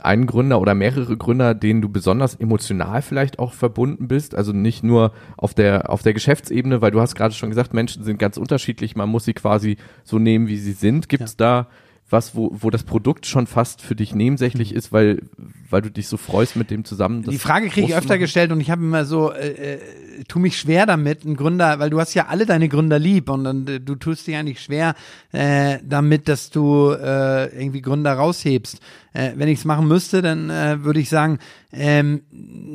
einen 0.05 0.27
Gründer 0.27 0.59
oder 0.59 0.73
mehrere 0.75 1.17
Gründer, 1.17 1.53
denen 1.53 1.81
du 1.81 1.89
besonders 1.89 2.35
emotional 2.35 3.01
vielleicht 3.01 3.39
auch 3.39 3.53
verbunden 3.53 4.07
bist? 4.07 4.35
Also 4.35 4.53
nicht 4.53 4.83
nur 4.83 5.13
auf 5.37 5.53
der, 5.53 5.89
auf 5.89 6.01
der 6.01 6.13
Geschäftsebene, 6.13 6.81
weil 6.81 6.91
du 6.91 7.01
hast 7.01 7.15
gerade 7.15 7.33
schon 7.33 7.49
gesagt, 7.49 7.73
Menschen 7.73 8.03
sind 8.03 8.19
ganz 8.19 8.37
unterschiedlich, 8.37 8.95
man 8.95 9.09
muss 9.09 9.25
sie 9.25 9.33
quasi 9.33 9.77
so 10.03 10.19
nehmen, 10.19 10.47
wie 10.47 10.57
sie 10.57 10.73
sind. 10.73 11.09
Gibt 11.09 11.23
es 11.23 11.37
da 11.37 11.67
was, 12.13 12.35
wo, 12.35 12.51
wo 12.53 12.69
das 12.69 12.83
Produkt 12.83 13.25
schon 13.25 13.47
fast 13.47 13.81
für 13.81 13.95
dich 13.95 14.15
nebensächlich 14.15 14.73
ist, 14.73 14.93
weil, 14.93 15.23
weil 15.69 15.81
du 15.81 15.89
dich 15.89 16.07
so 16.07 16.15
freust 16.17 16.55
mit 16.55 16.69
dem 16.69 16.85
zusammen? 16.85 17.23
Die 17.23 17.37
Frage 17.39 17.67
kriege 17.67 17.87
ich 17.87 17.95
öfter 17.95 18.17
gestellt 18.17 18.51
und 18.51 18.61
ich 18.61 18.69
habe 18.71 18.83
immer 18.83 19.03
so, 19.03 19.33
äh, 19.33 19.75
äh, 19.75 19.79
tu 20.27 20.39
mich 20.39 20.57
schwer 20.57 20.85
damit, 20.85 21.25
ein 21.25 21.35
Gründer, 21.35 21.79
weil 21.79 21.89
du 21.89 21.99
hast 21.99 22.13
ja 22.13 22.27
alle 22.27 22.45
deine 22.45 22.69
Gründer 22.69 22.99
lieb 22.99 23.29
und 23.29 23.43
dann, 23.43 23.67
äh, 23.67 23.79
du 23.79 23.95
tust 23.95 24.27
dir 24.27 24.39
eigentlich 24.39 24.61
schwer 24.61 24.95
äh, 25.31 25.79
damit, 25.83 26.29
dass 26.29 26.51
du 26.51 26.91
äh, 26.91 27.45
irgendwie 27.57 27.81
Gründer 27.81 28.13
raushebst. 28.13 28.79
Äh, 29.13 29.31
wenn 29.35 29.47
ich 29.47 29.59
es 29.59 29.65
machen 29.65 29.87
müsste, 29.87 30.21
dann 30.21 30.49
äh, 30.49 30.83
würde 30.83 30.99
ich 30.99 31.09
sagen, 31.09 31.39
ähm, 31.71 32.21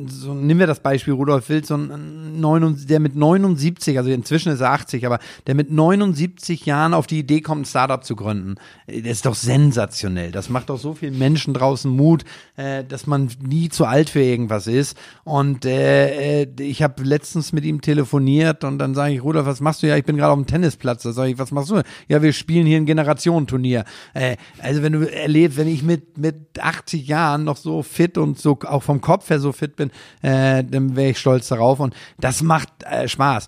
so 0.07 0.33
nehmen 0.33 0.59
wir 0.59 0.67
das 0.67 0.81
Beispiel 0.81 1.13
Rudolf 1.13 1.47
Wild, 1.47 1.65
so 1.65 1.75
ein 1.75 2.39
79, 2.39 2.87
der 2.87 2.99
mit 2.99 3.15
79, 3.15 3.97
also 3.97 4.09
inzwischen 4.09 4.51
ist 4.51 4.59
er 4.59 4.71
80, 4.71 5.05
aber 5.05 5.19
der 5.47 5.55
mit 5.55 5.71
79 5.71 6.65
Jahren 6.65 6.93
auf 6.93 7.07
die 7.07 7.19
Idee 7.19 7.39
kommt, 7.39 7.61
ein 7.61 7.65
Startup 7.65 8.03
zu 8.03 8.15
gründen. 8.15 8.55
Äh, 8.87 9.01
Das 9.01 9.13
ist 9.13 9.25
doch 9.25 9.35
sensationell. 9.35 10.31
Das 10.31 10.49
macht 10.49 10.69
doch 10.69 10.77
so 10.77 10.93
vielen 10.93 11.17
Menschen 11.17 11.53
draußen 11.53 11.89
Mut, 11.89 12.23
äh, 12.57 12.83
dass 12.83 13.07
man 13.07 13.29
nie 13.41 13.69
zu 13.69 13.85
alt 13.85 14.09
für 14.09 14.21
irgendwas 14.21 14.67
ist. 14.67 14.97
Und 15.23 15.65
äh, 15.65 16.43
äh, 16.43 16.47
ich 16.59 16.83
habe 16.83 17.03
letztens 17.03 17.53
mit 17.53 17.65
ihm 17.65 17.81
telefoniert 17.81 18.63
und 18.63 18.79
dann 18.79 18.95
sage 18.95 19.13
ich, 19.13 19.23
Rudolf, 19.23 19.45
was 19.45 19.61
machst 19.61 19.83
du? 19.83 19.87
Ja, 19.87 19.97
ich 19.97 20.05
bin 20.05 20.17
gerade 20.17 20.31
auf 20.33 20.39
dem 20.39 20.47
Tennisplatz. 20.47 21.03
Da 21.03 21.13
sage 21.13 21.31
ich, 21.31 21.37
was 21.37 21.51
machst 21.51 21.71
du? 21.71 21.81
Ja, 22.07 22.21
wir 22.21 22.33
spielen 22.33 22.65
hier 22.65 22.77
ein 22.77 22.85
Generationenturnier. 22.85 23.85
Äh, 24.13 24.35
also 24.59 24.83
wenn 24.83 24.93
du 24.93 25.11
erlebst, 25.11 25.57
wenn 25.57 25.67
ich 25.67 25.83
mit, 25.83 26.17
mit 26.17 26.28
80 26.59 27.07
Jahren 27.07 27.43
noch 27.43 27.57
so 27.57 27.83
fit 27.83 28.17
und 28.17 28.39
so 28.39 28.59
auch 28.65 28.83
vom 28.83 29.01
Kopf 29.01 29.29
her 29.29 29.39
so 29.39 29.51
fit 29.51 29.75
bin, 29.75 29.91
äh, 30.21 30.63
dann 30.63 30.95
wäre 30.95 31.11
ich 31.11 31.19
stolz 31.19 31.47
darauf. 31.47 31.79
Und 31.79 31.95
das 32.17 32.41
macht 32.41 32.69
äh, 32.83 33.07
Spaß. 33.07 33.47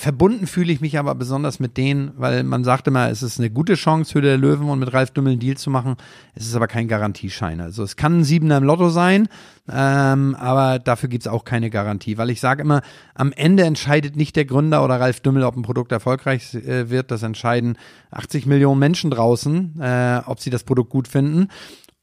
Verbunden 0.00 0.46
fühle 0.46 0.72
ich 0.72 0.80
mich 0.80 0.96
aber 0.96 1.16
besonders 1.16 1.58
mit 1.58 1.76
denen, 1.76 2.12
weil 2.16 2.44
man 2.44 2.62
sagt 2.62 2.86
immer, 2.86 3.10
es 3.10 3.24
ist 3.24 3.40
eine 3.40 3.50
gute 3.50 3.74
Chance, 3.74 4.14
Höhle 4.14 4.28
der 4.28 4.38
Löwen 4.38 4.68
und 4.68 4.78
mit 4.78 4.92
Ralf 4.92 5.10
Dümmel 5.10 5.32
einen 5.32 5.40
Deal 5.40 5.56
zu 5.56 5.70
machen. 5.70 5.96
Es 6.36 6.46
ist 6.46 6.54
aber 6.54 6.68
kein 6.68 6.86
Garantieschein. 6.86 7.60
Also 7.60 7.82
es 7.82 7.96
kann 7.96 8.20
ein 8.20 8.22
Siebener 8.24 8.58
im 8.58 8.62
Lotto 8.62 8.90
sein, 8.90 9.26
ähm, 9.68 10.36
aber 10.36 10.78
dafür 10.78 11.08
gibt's 11.08 11.26
auch 11.26 11.44
keine 11.44 11.68
Garantie, 11.68 12.16
weil 12.16 12.30
ich 12.30 12.38
sage 12.38 12.62
immer, 12.62 12.82
am 13.16 13.32
Ende 13.32 13.64
entscheidet 13.64 14.14
nicht 14.14 14.36
der 14.36 14.44
Gründer 14.44 14.84
oder 14.84 15.00
Ralf 15.00 15.18
Dümmel, 15.18 15.42
ob 15.42 15.56
ein 15.56 15.62
Produkt 15.62 15.90
erfolgreich 15.90 16.54
äh, 16.54 16.90
wird. 16.90 17.10
Das 17.10 17.24
entscheiden 17.24 17.76
80 18.12 18.46
Millionen 18.46 18.78
Menschen 18.78 19.10
draußen, 19.10 19.80
äh, 19.80 20.20
ob 20.26 20.38
sie 20.38 20.50
das 20.50 20.62
Produkt 20.62 20.90
gut 20.90 21.08
finden. 21.08 21.48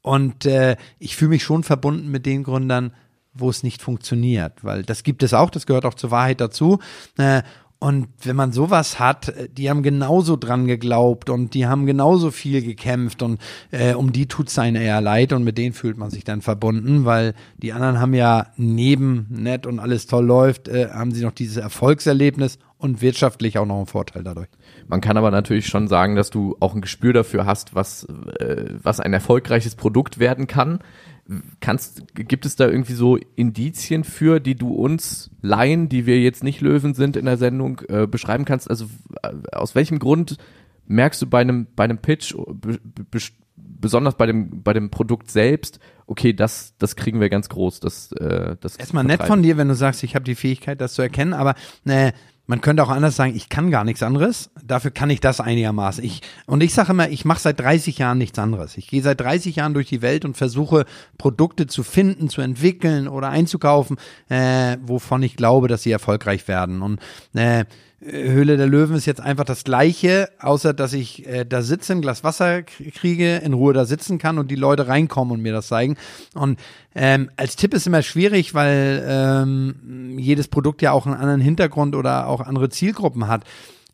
Und 0.02 0.46
äh, 0.46 0.76
ich 1.00 1.16
fühle 1.16 1.30
mich 1.30 1.44
schon 1.44 1.64
verbunden 1.64 2.12
mit 2.12 2.26
den 2.26 2.44
Gründern, 2.44 2.92
wo 3.36 3.50
es 3.50 3.64
nicht 3.64 3.82
funktioniert, 3.82 4.64
weil 4.64 4.84
das 4.84 5.04
gibt 5.04 5.22
es 5.22 5.34
auch, 5.34 5.50
das 5.50 5.66
gehört 5.66 5.86
auch 5.86 5.94
zur 5.94 6.10
Wahrheit 6.10 6.40
dazu. 6.40 6.80
Äh, 7.18 7.44
und 7.80 8.08
wenn 8.24 8.36
man 8.36 8.52
sowas 8.52 9.00
hat, 9.00 9.30
äh, 9.30 9.50
die 9.50 9.70
haben 9.70 9.84
genauso 9.84 10.38
dran 10.38 10.66
geglaubt 10.66 11.30
und 11.30 11.54
die 11.54 11.68
haben 11.68 11.86
genauso 11.86 12.32
viel 12.32 12.62
gekämpft 12.62 13.22
und 13.22 13.40
äh, 13.72 13.94
um 13.94 14.12
die 14.12 14.28
tut's 14.28 14.58
einen 14.58 14.78
eher 14.78 15.02
leid 15.02 15.34
und 15.34 15.44
mit 15.44 15.58
denen 15.58 15.74
fühlt 15.74 15.98
man 15.98 16.10
sich 16.10 16.24
dann 16.24 16.42
verbunden, 16.42 17.06
weil 17.06 17.34
die 17.58 17.74
anderen 17.74 18.00
haben 18.00 18.14
ja 18.14 18.48
neben 18.58 19.28
nett 19.30 19.68
und 19.68 19.80
alles 19.80 20.08
toll 20.08 20.26
läuft, 20.26 20.68
äh, 20.68 20.90
haben 20.90 21.12
sie 21.12 21.24
noch 21.24 21.32
dieses 21.32 21.58
Erfolgserlebnis 21.58 22.60
und 22.78 23.02
wirtschaftlich 23.02 23.58
auch 23.58 23.66
noch 23.66 23.78
einen 23.78 23.86
Vorteil 23.88 24.24
dadurch. 24.24 24.50
Man 24.88 25.02
kann 25.02 25.18
aber 25.18 25.32
natürlich 25.32 25.68
schon 25.68 25.88
sagen, 25.88 26.16
dass 26.16 26.30
du 26.30 26.56
auch 26.60 26.76
ein 26.76 26.82
Gespür 26.82 27.14
dafür 27.14 27.46
hast, 27.46 27.76
was, 27.76 28.06
äh, 28.40 28.74
was 28.82 29.00
ein 29.00 29.14
erfolgreiches 29.14 29.76
Produkt 29.76 30.20
werden 30.20 30.48
kann. 30.48 30.80
Kannst, 31.60 32.14
gibt 32.14 32.46
es 32.46 32.56
da 32.56 32.68
irgendwie 32.68 32.94
so 32.94 33.18
Indizien 33.36 34.04
für, 34.04 34.40
die 34.40 34.56
du 34.56 34.74
uns 34.74 35.32
Laien, 35.42 35.90
die 35.90 36.06
wir 36.06 36.22
jetzt 36.22 36.44
nicht 36.44 36.62
Löwen 36.62 36.94
sind 36.94 37.18
in 37.18 37.26
der 37.26 37.38
Sendung, 37.38 37.82
äh, 37.90 38.06
beschreiben 38.06 38.46
kannst? 38.46 38.70
Also 38.70 38.86
äh, 39.24 39.32
aus 39.52 39.74
welchem 39.74 39.98
Grund 39.98 40.38
merkst 40.86 41.22
du 41.22 41.28
bei 41.28 41.42
einem, 41.42 41.68
bei 41.76 41.86
einem 41.86 41.98
Pitch, 41.98 42.36
be, 42.36 42.80
besonders 43.56 44.16
bei 44.16 44.26
dem, 44.26 44.62
bei 44.64 44.74
dem 44.74 44.92
Produkt 44.92 45.32
selbst, 45.32 45.80
okay, 46.08 46.34
das, 46.34 46.76
das 46.78 46.96
kriegen 46.96 47.20
wir 47.20 47.30
ganz 47.30 47.50
groß. 47.50 47.80
Das, 47.80 48.12
äh, 48.14 48.56
das 48.60 48.76
Erstmal 48.78 49.04
nett 49.04 49.24
von 49.24 49.42
dir, 49.42 49.58
wenn 49.58 49.68
du 49.68 49.76
sagst, 49.76 50.04
ich 50.04 50.16
habe 50.16 50.26
die 50.26 50.36
Fähigkeit, 50.36 50.80
das 50.80 50.94
zu 50.94 51.02
erkennen, 51.02 51.34
aber 51.34 51.56
äh, 51.86 52.12
man 52.48 52.62
könnte 52.62 52.84
auch 52.84 52.90
anders 52.90 53.16
sagen, 53.16 53.36
ich 53.36 53.50
kann 53.50 53.72
gar 53.72 53.84
nichts 53.84 54.04
anderes. 54.04 54.52
Dafür 54.64 54.92
kann 54.92 55.10
ich 55.10 55.20
das 55.20 55.40
einigermaßen. 55.40 56.04
Ich, 56.04 56.22
und 56.46 56.62
ich 56.62 56.74
sage 56.74 56.92
immer, 56.92 57.10
ich 57.10 57.26
mache 57.26 57.40
seit 57.40 57.60
30 57.60 57.98
Jahren 57.98 58.18
nichts 58.18 58.38
anderes. 58.38 58.78
Ich 58.78 58.88
gehe 58.88 59.02
seit 59.02 59.20
30 59.20 59.56
Jahren 59.56 59.74
durch 59.74 59.88
die 59.88 60.02
Welt 60.02 60.26
und 60.26 60.38
versuche 60.38 60.86
Produkte 61.18 61.68
zu 61.68 61.84
finden, 61.84 62.30
zu 62.30 62.42
entwickeln 62.42 63.08
oder 63.08 63.30
einzukaufen, 63.30 63.98
äh, 64.30 64.78
wovon 64.82 65.24
ich 65.24 65.36
glaube, 65.36 65.68
dass 65.68 65.84
sie 65.84 65.92
erfolgreich 65.92 66.48
werden. 66.48 66.82
Und 66.82 67.00
äh, 67.34 67.66
Höhle 68.02 68.58
der 68.58 68.68
Löwen 68.68 68.96
ist 68.96 69.06
jetzt 69.06 69.22
einfach 69.22 69.46
das 69.46 69.64
Gleiche, 69.64 70.30
außer 70.40 70.74
dass 70.74 70.94
ich 70.94 71.26
äh, 71.28 71.46
da 71.46 71.62
sitze, 71.62 71.94
ein 71.94 72.02
Glas 72.02 72.24
Wasser 72.24 72.64
kriege, 72.64 73.38
in 73.38 73.54
Ruhe 73.54 73.74
da 73.74 73.86
sitzen 73.86 74.18
kann 74.18 74.38
und 74.38 74.52
die 74.52 74.56
Leute 74.56 74.88
reinkommen 74.88 75.34
und 75.34 75.42
mir 75.42 75.54
das 75.54 75.68
zeigen. 75.68 75.96
Und 76.34 76.60
ähm, 76.94 77.30
als 77.38 77.56
Tipp 77.56 77.74
ist 77.74 77.88
immer 77.88 78.02
schwierig, 78.02 78.54
weil 78.54 79.04
ähm, 79.08 80.18
jedes 80.20 80.48
Produkt 80.50 80.82
ja 80.82 80.92
auch 80.92 81.06
einen 81.06 81.16
anderen 81.16 81.42
Hintergrund 81.42 81.96
oder 81.96 82.28
auch 82.28 82.42
andere 82.42 82.70
Zielgruppen 82.70 83.28
hat. 83.28 83.44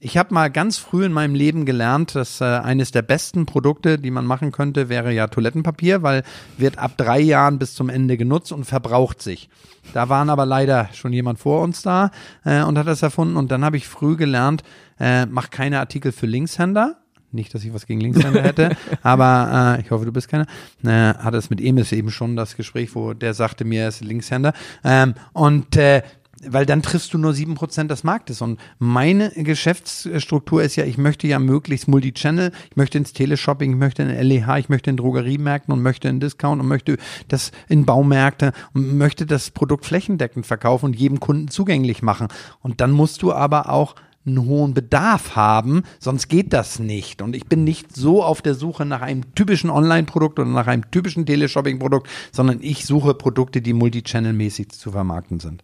Ich 0.03 0.17
habe 0.17 0.33
mal 0.33 0.49
ganz 0.49 0.79
früh 0.79 1.05
in 1.05 1.13
meinem 1.13 1.35
Leben 1.35 1.63
gelernt, 1.63 2.15
dass 2.15 2.41
äh, 2.41 2.45
eines 2.45 2.89
der 2.89 3.03
besten 3.03 3.45
Produkte, 3.45 3.99
die 3.99 4.09
man 4.09 4.25
machen 4.25 4.51
könnte, 4.51 4.89
wäre 4.89 5.13
ja 5.13 5.27
Toilettenpapier, 5.27 6.01
weil 6.01 6.23
wird 6.57 6.79
ab 6.79 6.93
drei 6.97 7.19
Jahren 7.19 7.59
bis 7.59 7.75
zum 7.75 7.87
Ende 7.87 8.17
genutzt 8.17 8.51
und 8.51 8.63
verbraucht 8.63 9.21
sich. 9.21 9.47
Da 9.93 10.09
waren 10.09 10.31
aber 10.31 10.47
leider 10.47 10.89
schon 10.93 11.13
jemand 11.13 11.37
vor 11.37 11.61
uns 11.61 11.83
da 11.83 12.09
äh, 12.43 12.63
und 12.63 12.79
hat 12.79 12.87
das 12.87 13.03
erfunden. 13.03 13.37
Und 13.37 13.51
dann 13.51 13.63
habe 13.63 13.77
ich 13.77 13.87
früh 13.87 14.15
gelernt, 14.15 14.63
äh, 14.99 15.27
mach 15.27 15.51
keine 15.51 15.79
Artikel 15.79 16.11
für 16.11 16.25
Linkshänder. 16.25 16.97
Nicht, 17.31 17.53
dass 17.53 17.63
ich 17.63 17.71
was 17.71 17.85
gegen 17.85 18.01
Linkshänder 18.01 18.41
hätte, 18.41 18.75
aber 19.03 19.77
äh, 19.77 19.81
ich 19.81 19.91
hoffe, 19.91 20.05
du 20.05 20.11
bist 20.11 20.29
keiner. 20.29 20.47
Äh, 20.83 21.13
hatte 21.13 21.37
es 21.37 21.51
mit 21.51 21.61
Emis 21.61 21.91
eben 21.91 22.09
schon 22.09 22.35
das 22.35 22.57
Gespräch, 22.57 22.95
wo 22.95 23.13
der 23.13 23.35
sagte 23.35 23.65
mir, 23.65 23.83
er 23.83 23.89
ist 23.89 24.01
Linkshänder. 24.01 24.53
Ähm, 24.83 25.13
und 25.33 25.77
äh, 25.77 26.01
weil 26.47 26.65
dann 26.65 26.81
triffst 26.81 27.13
du 27.13 27.17
nur 27.17 27.33
sieben 27.33 27.55
Prozent 27.55 27.91
des 27.91 28.03
Marktes. 28.03 28.41
Und 28.41 28.59
meine 28.79 29.31
Geschäftsstruktur 29.31 30.63
ist 30.63 30.75
ja, 30.75 30.85
ich 30.85 30.97
möchte 30.97 31.27
ja 31.27 31.39
möglichst 31.39 31.87
Multi-Channel, 31.87 32.51
ich 32.69 32.75
möchte 32.75 32.97
ins 32.97 33.13
Teleshopping, 33.13 33.71
ich 33.71 33.77
möchte 33.77 34.03
in 34.03 34.09
LEH, 34.09 34.57
ich 34.57 34.69
möchte 34.69 34.89
in 34.89 34.97
Drogeriemärkten 34.97 35.73
und 35.73 35.81
möchte 35.81 36.07
in 36.07 36.19
Discount 36.19 36.61
und 36.61 36.67
möchte 36.67 36.97
das 37.27 37.51
in 37.67 37.85
Baumärkte 37.85 38.53
und 38.73 38.97
möchte 38.97 39.25
das 39.25 39.51
Produkt 39.51 39.85
flächendeckend 39.85 40.45
verkaufen 40.45 40.85
und 40.85 40.95
jedem 40.95 41.19
Kunden 41.19 41.47
zugänglich 41.47 42.01
machen. 42.01 42.27
Und 42.61 42.81
dann 42.81 42.91
musst 42.91 43.21
du 43.21 43.33
aber 43.33 43.69
auch 43.69 43.95
einen 44.25 44.45
hohen 44.45 44.73
Bedarf 44.73 45.35
haben, 45.35 45.83
sonst 45.99 46.27
geht 46.27 46.53
das 46.53 46.79
nicht. 46.79 47.21
Und 47.21 47.35
ich 47.35 47.47
bin 47.47 47.63
nicht 47.63 47.95
so 47.95 48.23
auf 48.23 48.41
der 48.41 48.53
Suche 48.53 48.85
nach 48.85 49.01
einem 49.01 49.33
typischen 49.33 49.69
Online-Produkt 49.69 50.39
oder 50.39 50.49
nach 50.49 50.67
einem 50.67 50.89
typischen 50.91 51.25
Teleshopping-Produkt, 51.25 52.07
sondern 52.31 52.59
ich 52.61 52.85
suche 52.85 53.13
Produkte, 53.15 53.61
die 53.61 53.73
multichannel-mäßig 53.73 54.69
zu 54.69 54.91
vermarkten 54.91 55.39
sind. 55.39 55.63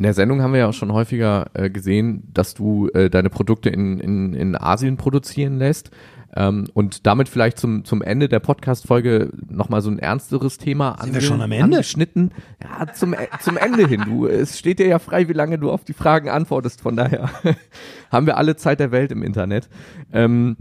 In 0.00 0.04
der 0.04 0.14
Sendung 0.14 0.40
haben 0.40 0.54
wir 0.54 0.60
ja 0.60 0.66
auch 0.66 0.72
schon 0.72 0.94
häufiger 0.94 1.50
äh, 1.52 1.68
gesehen, 1.68 2.22
dass 2.32 2.54
du 2.54 2.88
äh, 2.94 3.10
deine 3.10 3.28
Produkte 3.28 3.68
in, 3.68 4.00
in, 4.00 4.32
in 4.32 4.56
Asien 4.56 4.96
produzieren 4.96 5.58
lässt. 5.58 5.90
Ähm, 6.34 6.68
und 6.72 7.06
damit 7.06 7.28
vielleicht 7.28 7.58
zum, 7.58 7.84
zum 7.84 8.00
Ende 8.00 8.30
der 8.30 8.38
Podcast-Folge 8.38 9.30
nochmal 9.46 9.82
so 9.82 9.90
ein 9.90 9.98
ernsteres 9.98 10.56
Thema 10.56 10.96
Sind 11.02 11.12
wir 11.12 11.20
schon 11.20 11.42
am 11.42 11.52
Ende? 11.52 11.76
angeschnitten. 11.76 12.30
Ja, 12.62 12.90
zum, 12.94 13.12
äh, 13.12 13.26
zum 13.42 13.58
Ende 13.58 13.86
hin. 13.86 14.02
Du, 14.06 14.26
es 14.26 14.58
steht 14.58 14.78
dir 14.78 14.86
ja 14.86 14.98
frei, 15.00 15.28
wie 15.28 15.34
lange 15.34 15.58
du 15.58 15.70
auf 15.70 15.84
die 15.84 15.92
Fragen 15.92 16.30
antwortest. 16.30 16.80
Von 16.80 16.96
daher 16.96 17.28
haben 18.10 18.24
wir 18.24 18.38
alle 18.38 18.56
Zeit 18.56 18.80
der 18.80 18.92
Welt 18.92 19.12
im 19.12 19.22
Internet. 19.22 19.68
Ähm, 20.14 20.56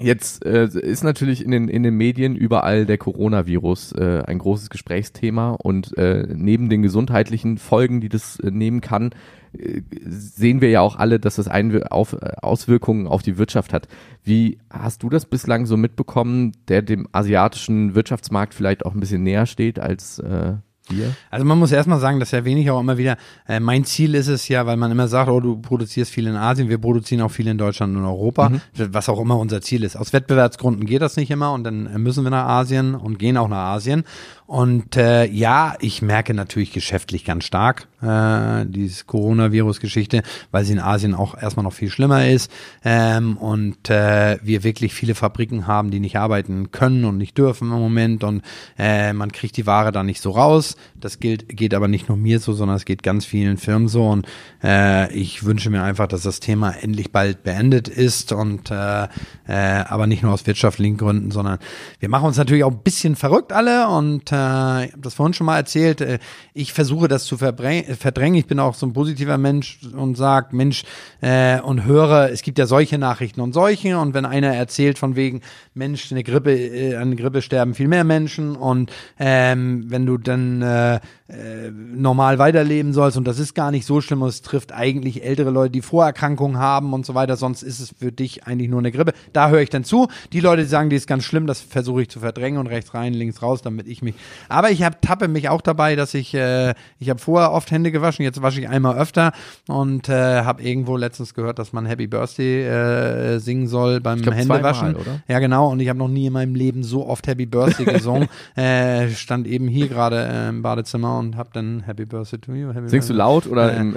Jetzt 0.00 0.44
äh, 0.44 0.66
ist 0.66 1.02
natürlich 1.02 1.44
in 1.44 1.50
den, 1.50 1.68
in 1.68 1.82
den 1.82 1.94
Medien 1.94 2.36
überall 2.36 2.86
der 2.86 2.98
Coronavirus 2.98 3.92
äh, 3.92 4.22
ein 4.24 4.38
großes 4.38 4.70
Gesprächsthema 4.70 5.50
und 5.50 5.96
äh, 5.98 6.24
neben 6.32 6.68
den 6.68 6.82
gesundheitlichen 6.82 7.58
Folgen, 7.58 8.00
die 8.00 8.08
das 8.08 8.38
äh, 8.38 8.52
nehmen 8.52 8.80
kann, 8.80 9.10
äh, 9.58 9.82
sehen 10.06 10.60
wir 10.60 10.70
ja 10.70 10.82
auch 10.82 10.96
alle, 10.96 11.18
dass 11.18 11.34
das 11.34 11.48
Einw 11.48 11.82
auf, 11.90 12.12
äh, 12.12 12.32
Auswirkungen 12.40 13.08
auf 13.08 13.22
die 13.22 13.38
Wirtschaft 13.38 13.72
hat. 13.72 13.88
Wie 14.22 14.58
hast 14.70 15.02
du 15.02 15.08
das 15.08 15.26
bislang 15.26 15.66
so 15.66 15.76
mitbekommen, 15.76 16.52
der 16.68 16.82
dem 16.82 17.08
asiatischen 17.10 17.96
Wirtschaftsmarkt 17.96 18.54
vielleicht 18.54 18.86
auch 18.86 18.94
ein 18.94 19.00
bisschen 19.00 19.24
näher 19.24 19.46
steht 19.46 19.80
als 19.80 20.20
äh, 20.20 20.54
Bier? 20.88 21.14
Also 21.30 21.44
man 21.44 21.58
muss 21.58 21.72
erstmal 21.72 22.00
sagen, 22.00 22.20
dass 22.20 22.30
ja 22.30 22.44
wenig 22.44 22.70
auch 22.70 22.80
immer 22.80 22.98
wieder, 22.98 23.16
äh, 23.46 23.60
mein 23.60 23.84
Ziel 23.84 24.14
ist 24.14 24.28
es 24.28 24.48
ja, 24.48 24.66
weil 24.66 24.76
man 24.76 24.90
immer 24.90 25.08
sagt, 25.08 25.30
oh, 25.30 25.40
du 25.40 25.56
produzierst 25.56 26.10
viel 26.10 26.26
in 26.26 26.36
Asien, 26.36 26.68
wir 26.68 26.78
produzieren 26.78 27.22
auch 27.22 27.30
viel 27.30 27.46
in 27.46 27.58
Deutschland 27.58 27.96
und 27.96 28.04
Europa, 28.04 28.48
mhm. 28.48 28.60
was 28.76 29.08
auch 29.08 29.20
immer 29.20 29.38
unser 29.38 29.60
Ziel 29.60 29.84
ist. 29.84 29.96
Aus 29.96 30.12
Wettbewerbsgründen 30.12 30.86
geht 30.86 31.02
das 31.02 31.16
nicht 31.16 31.30
immer 31.30 31.52
und 31.52 31.64
dann 31.64 32.02
müssen 32.02 32.24
wir 32.24 32.30
nach 32.30 32.46
Asien 32.46 32.94
und 32.94 33.18
gehen 33.18 33.36
auch 33.36 33.48
nach 33.48 33.74
Asien. 33.74 34.04
Und 34.48 34.96
äh, 34.96 35.26
ja, 35.26 35.74
ich 35.78 36.00
merke 36.00 36.32
natürlich 36.32 36.72
geschäftlich 36.72 37.26
ganz 37.26 37.44
stark 37.44 37.86
äh, 38.00 38.64
diese 38.64 39.04
Coronavirus-Geschichte, 39.04 40.22
weil 40.52 40.64
sie 40.64 40.72
in 40.72 40.78
Asien 40.78 41.14
auch 41.14 41.36
erstmal 41.36 41.64
noch 41.64 41.74
viel 41.74 41.90
schlimmer 41.90 42.26
ist. 42.26 42.50
Ähm, 42.82 43.36
und 43.36 43.90
äh, 43.90 44.38
wir 44.42 44.64
wirklich 44.64 44.94
viele 44.94 45.14
Fabriken 45.14 45.66
haben, 45.66 45.90
die 45.90 46.00
nicht 46.00 46.16
arbeiten 46.16 46.70
können 46.70 47.04
und 47.04 47.18
nicht 47.18 47.36
dürfen 47.36 47.70
im 47.70 47.78
Moment. 47.78 48.24
Und 48.24 48.40
äh, 48.78 49.12
man 49.12 49.32
kriegt 49.32 49.58
die 49.58 49.66
Ware 49.66 49.92
da 49.92 50.02
nicht 50.02 50.22
so 50.22 50.30
raus. 50.30 50.76
Das 50.98 51.20
gilt, 51.20 51.50
geht 51.50 51.74
aber 51.74 51.86
nicht 51.86 52.08
nur 52.08 52.16
mir 52.16 52.40
so, 52.40 52.54
sondern 52.54 52.78
es 52.78 52.86
geht 52.86 53.02
ganz 53.02 53.26
vielen 53.26 53.58
Firmen 53.58 53.88
so. 53.88 54.08
Und 54.08 54.26
äh, 54.64 55.12
ich 55.12 55.44
wünsche 55.44 55.68
mir 55.68 55.82
einfach, 55.82 56.06
dass 56.06 56.22
das 56.22 56.40
Thema 56.40 56.70
endlich 56.70 57.12
bald 57.12 57.42
beendet 57.42 57.88
ist. 57.88 58.32
Und 58.32 58.70
äh, 58.70 59.08
äh, 59.46 59.84
aber 59.88 60.06
nicht 60.06 60.22
nur 60.22 60.32
aus 60.32 60.46
wirtschaftlichen 60.46 60.96
Gründen, 60.96 61.32
sondern 61.32 61.58
wir 62.00 62.08
machen 62.08 62.28
uns 62.28 62.38
natürlich 62.38 62.64
auch 62.64 62.72
ein 62.72 62.82
bisschen 62.82 63.14
verrückt 63.14 63.52
alle. 63.52 63.88
Und 63.88 64.32
äh, 64.32 64.37
äh, 64.38 64.86
ich 64.86 64.92
habe 64.92 65.02
das 65.02 65.14
vorhin 65.14 65.34
schon 65.34 65.46
mal 65.46 65.56
erzählt, 65.56 66.00
äh, 66.00 66.18
ich 66.54 66.72
versuche 66.72 67.08
das 67.08 67.24
zu 67.24 67.36
verdrängen. 67.36 68.34
Ich 68.34 68.46
bin 68.46 68.60
auch 68.60 68.74
so 68.74 68.86
ein 68.86 68.92
positiver 68.92 69.38
Mensch 69.38 69.80
und 69.96 70.16
sage, 70.16 70.54
Mensch, 70.54 70.84
äh, 71.20 71.60
und 71.60 71.84
höre, 71.84 72.30
es 72.30 72.42
gibt 72.42 72.58
ja 72.58 72.66
solche 72.66 72.98
Nachrichten 72.98 73.40
und 73.40 73.52
solche. 73.52 73.98
Und 73.98 74.14
wenn 74.14 74.24
einer 74.24 74.54
erzählt 74.54 74.98
von 74.98 75.16
wegen, 75.16 75.42
Mensch, 75.74 76.10
eine 76.10 76.22
Grippe, 76.22 76.52
äh, 76.52 76.96
an 76.96 77.16
Grippe 77.16 77.42
sterben 77.42 77.74
viel 77.74 77.88
mehr 77.88 78.04
Menschen 78.04 78.56
und 78.56 78.92
ähm, 79.18 79.84
wenn 79.88 80.06
du 80.06 80.18
dann 80.18 80.62
äh, 80.62 81.00
äh, 81.28 81.70
normal 81.70 82.38
weiterleben 82.38 82.92
sollst 82.92 83.16
und 83.16 83.26
das 83.26 83.38
ist 83.38 83.54
gar 83.54 83.70
nicht 83.70 83.86
so 83.86 84.00
schlimm 84.00 84.22
und 84.22 84.28
es 84.28 84.42
trifft 84.42 84.72
eigentlich 84.72 85.24
ältere 85.24 85.50
Leute, 85.50 85.72
die 85.72 85.82
Vorerkrankungen 85.82 86.58
haben 86.58 86.92
und 86.92 87.06
so 87.06 87.14
weiter, 87.14 87.36
sonst 87.36 87.62
ist 87.62 87.80
es 87.80 87.94
für 87.98 88.12
dich 88.12 88.46
eigentlich 88.46 88.70
nur 88.70 88.78
eine 88.78 88.92
Grippe. 88.92 89.12
Da 89.32 89.48
höre 89.48 89.60
ich 89.60 89.70
dann 89.70 89.84
zu. 89.84 90.08
Die 90.32 90.40
Leute, 90.40 90.62
die 90.62 90.68
sagen, 90.68 90.90
die 90.90 90.96
ist 90.96 91.06
ganz 91.06 91.24
schlimm, 91.24 91.46
das 91.46 91.60
versuche 91.60 92.02
ich 92.02 92.08
zu 92.08 92.20
verdrängen 92.20 92.58
und 92.58 92.66
rechts 92.66 92.94
rein, 92.94 93.14
links 93.14 93.42
raus, 93.42 93.62
damit 93.62 93.86
ich 93.86 94.02
mich 94.02 94.14
aber 94.48 94.70
ich 94.70 94.82
hab, 94.82 95.00
tappe 95.02 95.28
mich 95.28 95.48
auch 95.48 95.60
dabei, 95.60 95.96
dass 95.96 96.14
ich, 96.14 96.34
äh, 96.34 96.74
ich 96.98 97.10
habe 97.10 97.20
vorher 97.20 97.52
oft 97.52 97.70
Hände 97.70 97.92
gewaschen, 97.92 98.24
jetzt 98.24 98.40
wasche 98.42 98.60
ich 98.60 98.68
einmal 98.68 98.96
öfter 98.96 99.32
und 99.66 100.08
äh, 100.08 100.42
habe 100.42 100.62
irgendwo 100.62 100.96
letztens 100.96 101.34
gehört, 101.34 101.58
dass 101.58 101.72
man 101.72 101.86
Happy 101.86 102.06
Birthday 102.06 102.64
äh, 102.64 103.38
singen 103.38 103.68
soll 103.68 104.00
beim 104.00 104.22
glaub, 104.22 104.34
Händewaschen. 104.34 104.94
Zweimal, 104.94 105.02
oder? 105.02 105.20
Ja, 105.28 105.38
genau. 105.38 105.70
Und 105.70 105.80
ich 105.80 105.88
habe 105.88 105.98
noch 105.98 106.08
nie 106.08 106.26
in 106.26 106.32
meinem 106.32 106.54
Leben 106.54 106.82
so 106.82 107.06
oft 107.06 107.26
Happy 107.26 107.46
Birthday 107.46 107.84
gesungen. 107.92 108.28
äh, 108.56 109.08
stand 109.10 109.46
eben 109.46 109.68
hier 109.68 109.88
gerade 109.88 110.26
äh, 110.26 110.48
im 110.48 110.62
Badezimmer 110.62 111.17
und 111.18 111.36
habe 111.36 111.50
dann 111.52 111.80
Happy 111.80 112.04
Birthday 112.04 112.38
to 112.38 112.52
you. 112.52 112.72
Happy 112.72 112.88
Singst 112.88 113.10
du 113.10 113.14
laut 113.14 113.46
oder? 113.46 113.72
Äh, 113.72 113.80
im 113.80 113.96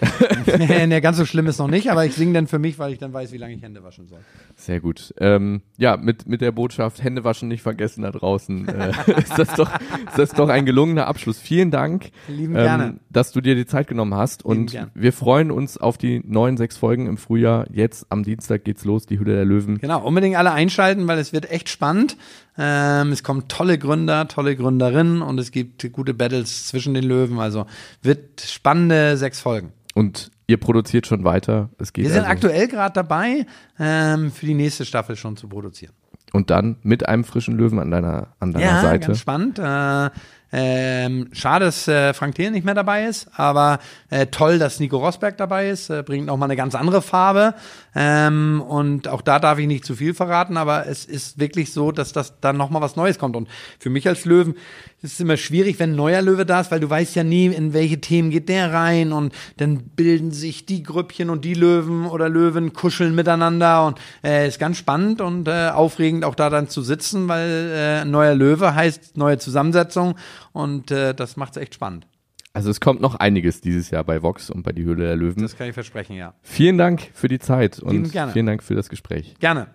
nee, 0.89 1.01
ganz 1.01 1.17
so 1.17 1.25
schlimm 1.25 1.47
ist 1.47 1.59
noch 1.59 1.67
nicht, 1.67 1.89
aber 1.91 2.05
ich 2.05 2.13
singe 2.13 2.33
dann 2.33 2.47
für 2.47 2.59
mich, 2.59 2.79
weil 2.79 2.93
ich 2.93 2.99
dann 2.99 3.13
weiß, 3.13 3.31
wie 3.31 3.37
lange 3.37 3.53
ich 3.53 3.61
Hände 3.61 3.83
waschen 3.83 4.07
soll. 4.07 4.19
Sehr 4.55 4.79
gut. 4.79 5.13
Ähm, 5.19 5.61
ja, 5.77 5.97
mit, 5.97 6.27
mit 6.27 6.41
der 6.41 6.51
Botschaft 6.51 7.03
Hände 7.03 7.23
waschen 7.23 7.47
nicht 7.47 7.61
vergessen 7.61 8.03
da 8.03 8.11
draußen. 8.11 8.67
Äh, 8.67 8.89
ist, 9.17 9.37
das 9.37 9.53
doch, 9.55 9.71
ist 10.07 10.17
das 10.17 10.31
doch 10.31 10.49
ein 10.49 10.65
gelungener 10.65 11.07
Abschluss. 11.07 11.39
Vielen 11.39 11.71
Dank, 11.71 12.11
ähm, 12.29 12.99
dass 13.09 13.31
du 13.31 13.41
dir 13.41 13.55
die 13.55 13.65
Zeit 13.65 13.87
genommen 13.87 14.15
hast. 14.15 14.43
Lieben 14.43 14.51
und 14.51 14.71
gern. 14.71 14.91
wir 14.93 15.13
freuen 15.13 15.51
uns 15.51 15.77
auf 15.77 15.97
die 15.97 16.21
neuen 16.25 16.57
sechs 16.57 16.77
Folgen 16.77 17.07
im 17.07 17.17
Frühjahr. 17.17 17.65
Jetzt 17.71 18.07
am 18.09 18.23
Dienstag 18.23 18.63
geht's 18.63 18.85
los, 18.85 19.05
die 19.05 19.19
Hülle 19.19 19.35
der 19.35 19.45
Löwen. 19.45 19.77
Genau, 19.77 20.01
unbedingt 20.05 20.35
alle 20.35 20.51
einschalten, 20.51 21.07
weil 21.07 21.19
es 21.19 21.33
wird 21.33 21.49
echt 21.51 21.69
spannend. 21.69 22.17
Ähm, 22.57 23.11
es 23.11 23.23
kommen 23.23 23.47
tolle 23.47 23.77
Gründer, 23.77 24.27
tolle 24.27 24.55
Gründerinnen 24.55 25.21
und 25.21 25.39
es 25.39 25.51
gibt 25.51 25.91
gute 25.93 26.13
Battles 26.13 26.67
zwischen 26.67 26.93
den 26.93 27.05
Löwen. 27.05 27.39
Also 27.39 27.65
wird 28.01 28.41
spannende 28.41 29.17
sechs 29.17 29.39
Folgen. 29.39 29.71
Und 29.95 30.31
ihr 30.47 30.57
produziert 30.57 31.07
schon 31.07 31.23
weiter. 31.23 31.69
Es 31.77 31.93
geht 31.93 32.05
Wir 32.05 32.11
sind 32.11 32.23
also. 32.23 32.31
aktuell 32.31 32.67
gerade 32.67 32.93
dabei, 32.93 33.45
ähm, 33.79 34.31
für 34.31 34.45
die 34.45 34.53
nächste 34.53 34.85
Staffel 34.85 35.15
schon 35.15 35.37
zu 35.37 35.47
produzieren. 35.47 35.93
Und 36.33 36.49
dann 36.49 36.77
mit 36.83 37.07
einem 37.07 37.23
frischen 37.23 37.57
Löwen 37.57 37.79
an 37.79 37.91
deiner, 37.91 38.27
an 38.39 38.53
deiner 38.53 38.65
ja, 38.65 38.81
Seite. 38.81 39.07
Ganz 39.07 39.19
spannend. 39.19 39.59
Äh, 39.59 40.09
Ähm, 40.53 41.29
schade, 41.31 41.65
dass 41.65 41.87
äh, 41.87 42.13
Frank 42.13 42.35
Thiel 42.35 42.51
nicht 42.51 42.65
mehr 42.65 42.73
dabei 42.73 43.05
ist, 43.05 43.27
aber 43.35 43.79
äh, 44.09 44.27
toll, 44.27 44.59
dass 44.59 44.79
Nico 44.79 44.97
Rosberg 44.97 45.37
dabei 45.37 45.69
ist. 45.69 45.89
Äh, 45.89 46.03
bringt 46.03 46.25
nochmal 46.25 46.47
eine 46.47 46.57
ganz 46.57 46.75
andere 46.75 47.01
Farbe. 47.01 47.55
Ähm, 47.95 48.61
und 48.67 49.07
auch 49.07 49.21
da 49.21 49.39
darf 49.39 49.59
ich 49.59 49.67
nicht 49.67 49.85
zu 49.85 49.95
viel 49.95 50.13
verraten, 50.13 50.57
aber 50.57 50.87
es 50.87 51.05
ist 51.05 51.39
wirklich 51.39 51.71
so, 51.71 51.91
dass 51.91 52.11
das 52.11 52.39
dann 52.41 52.57
nochmal 52.57 52.81
was 52.81 52.95
Neues 52.95 53.17
kommt. 53.17 53.35
Und 53.35 53.47
für 53.79 53.89
mich 53.89 54.07
als 54.07 54.25
Löwen 54.25 54.55
ist 55.01 55.13
es 55.13 55.19
immer 55.19 55.37
schwierig, 55.37 55.79
wenn 55.79 55.93
ein 55.93 55.95
neuer 55.95 56.21
Löwe 56.21 56.45
da 56.45 56.61
ist, 56.61 56.69
weil 56.69 56.79
du 56.79 56.89
weißt 56.89 57.15
ja 57.15 57.23
nie, 57.23 57.47
in 57.47 57.73
welche 57.73 57.99
Themen 57.99 58.29
geht 58.29 58.49
der 58.49 58.71
rein 58.71 59.13
und 59.13 59.33
dann 59.57 59.77
bilden 59.95 60.31
sich 60.31 60.65
die 60.65 60.83
Grüppchen 60.83 61.29
und 61.29 61.43
die 61.43 61.55
Löwen 61.55 62.05
oder 62.05 62.29
Löwen 62.29 62.73
kuscheln 62.73 63.15
miteinander 63.15 63.87
und 63.87 63.99
äh, 64.23 64.47
ist 64.47 64.59
ganz 64.59 64.77
spannend 64.77 65.19
und 65.19 65.47
äh, 65.47 65.69
aufregend 65.69 66.23
auch 66.23 66.35
da 66.35 66.51
dann 66.51 66.69
zu 66.69 66.83
sitzen, 66.83 67.27
weil 67.27 67.71
äh, 67.73 68.05
neuer 68.05 68.35
Löwe 68.35 68.75
heißt 68.75 69.17
neue 69.17 69.39
Zusammensetzung 69.39 70.15
und 70.51 70.91
äh, 70.91 71.13
das 71.13 71.37
macht 71.37 71.55
es 71.55 71.61
echt 71.61 71.75
spannend. 71.75 72.07
Also 72.53 72.69
es 72.69 72.81
kommt 72.81 72.99
noch 72.99 73.15
einiges 73.15 73.61
dieses 73.61 73.91
Jahr 73.91 74.03
bei 74.03 74.21
Vox 74.21 74.49
und 74.49 74.63
bei 74.63 74.73
die 74.73 74.83
Höhle 74.83 75.05
der 75.05 75.15
Löwen. 75.15 75.41
Das 75.41 75.57
kann 75.57 75.67
ich 75.67 75.73
versprechen, 75.73 76.17
ja. 76.17 76.33
Vielen 76.41 76.77
Dank 76.77 77.09
für 77.13 77.29
die 77.29 77.39
Zeit 77.39 77.79
und 77.79 78.07
vielen 78.33 78.45
Dank 78.45 78.61
für 78.61 78.75
das 78.75 78.89
Gespräch. 78.89 79.35
Gerne. 79.39 79.67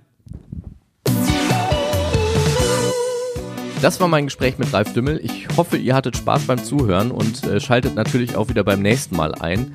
Das 3.83 4.00
war 4.00 4.09
mein 4.09 4.24
Gespräch 4.24 4.59
mit 4.59 4.72
Ralf 4.72 4.92
Dümmel. 4.94 5.20
Ich 5.22 5.48
hoffe, 5.57 5.76
ihr 5.76 5.94
hattet 5.94 6.16
Spaß 6.16 6.44
beim 6.46 6.62
Zuhören 6.62 7.11
und 7.11 7.44
äh, 7.44 7.61
schaltet 7.61 7.94
natürlich 7.94 8.35
auch 8.35 8.48
wieder 8.48 8.64
beim 8.64 8.81
nächsten 8.81 9.16
Mal 9.16 9.35
ein. 9.35 9.72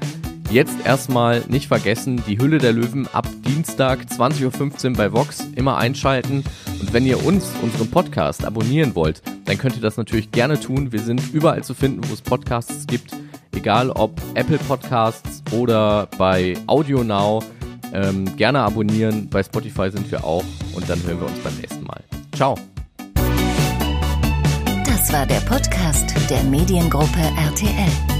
Jetzt 0.52 0.86
erstmal 0.86 1.42
nicht 1.48 1.68
vergessen, 1.68 2.22
die 2.28 2.38
Hülle 2.38 2.58
der 2.58 2.74
Löwen 2.74 3.08
ab 3.14 3.26
Dienstag 3.48 4.02
20.15 4.02 4.90
Uhr 4.90 4.98
bei 4.98 5.14
Vox 5.14 5.48
immer 5.56 5.78
einschalten. 5.78 6.44
Und 6.82 6.94
wenn 6.94 7.06
ihr 7.06 7.26
uns, 7.26 7.54
unseren 7.62 7.90
Podcast, 7.90 8.44
abonnieren 8.44 8.96
wollt, 8.96 9.22
dann 9.46 9.58
könnt 9.58 9.76
ihr 9.76 9.82
das 9.82 9.98
natürlich 9.98 10.32
gerne 10.32 10.60
tun. 10.60 10.92
Wir 10.92 11.00
sind 11.00 11.34
überall 11.34 11.64
zu 11.64 11.74
finden, 11.74 12.02
wo 12.08 12.14
es 12.14 12.22
Podcasts 12.22 12.88
gibt. 12.88 13.12
Egal 13.56 13.90
ob 13.90 14.20
Apple 14.36 14.58
Podcasts 14.60 15.44
oder 15.52 16.08
bei 16.18 16.56
Audio 16.68 17.04
Now. 17.04 17.44
Ähm, 17.94 18.36
gerne 18.38 18.60
abonnieren. 18.62 19.30
Bei 19.30 19.44
Spotify 19.44 19.92
sind 19.92 20.10
wir 20.12 20.24
auch. 20.24 20.46
Und 20.74 20.90
dann 20.90 21.02
hören 21.04 21.20
wir 21.20 21.28
uns 21.28 21.40
beim 21.40 21.56
nächsten 21.56 21.84
Mal. 21.84 22.02
Ciao. 22.34 22.58
Das 24.86 25.12
war 25.12 25.26
der 25.26 25.42
Podcast 25.42 26.14
der 26.30 26.44
Mediengruppe 26.44 27.20
RTL. 27.20 28.11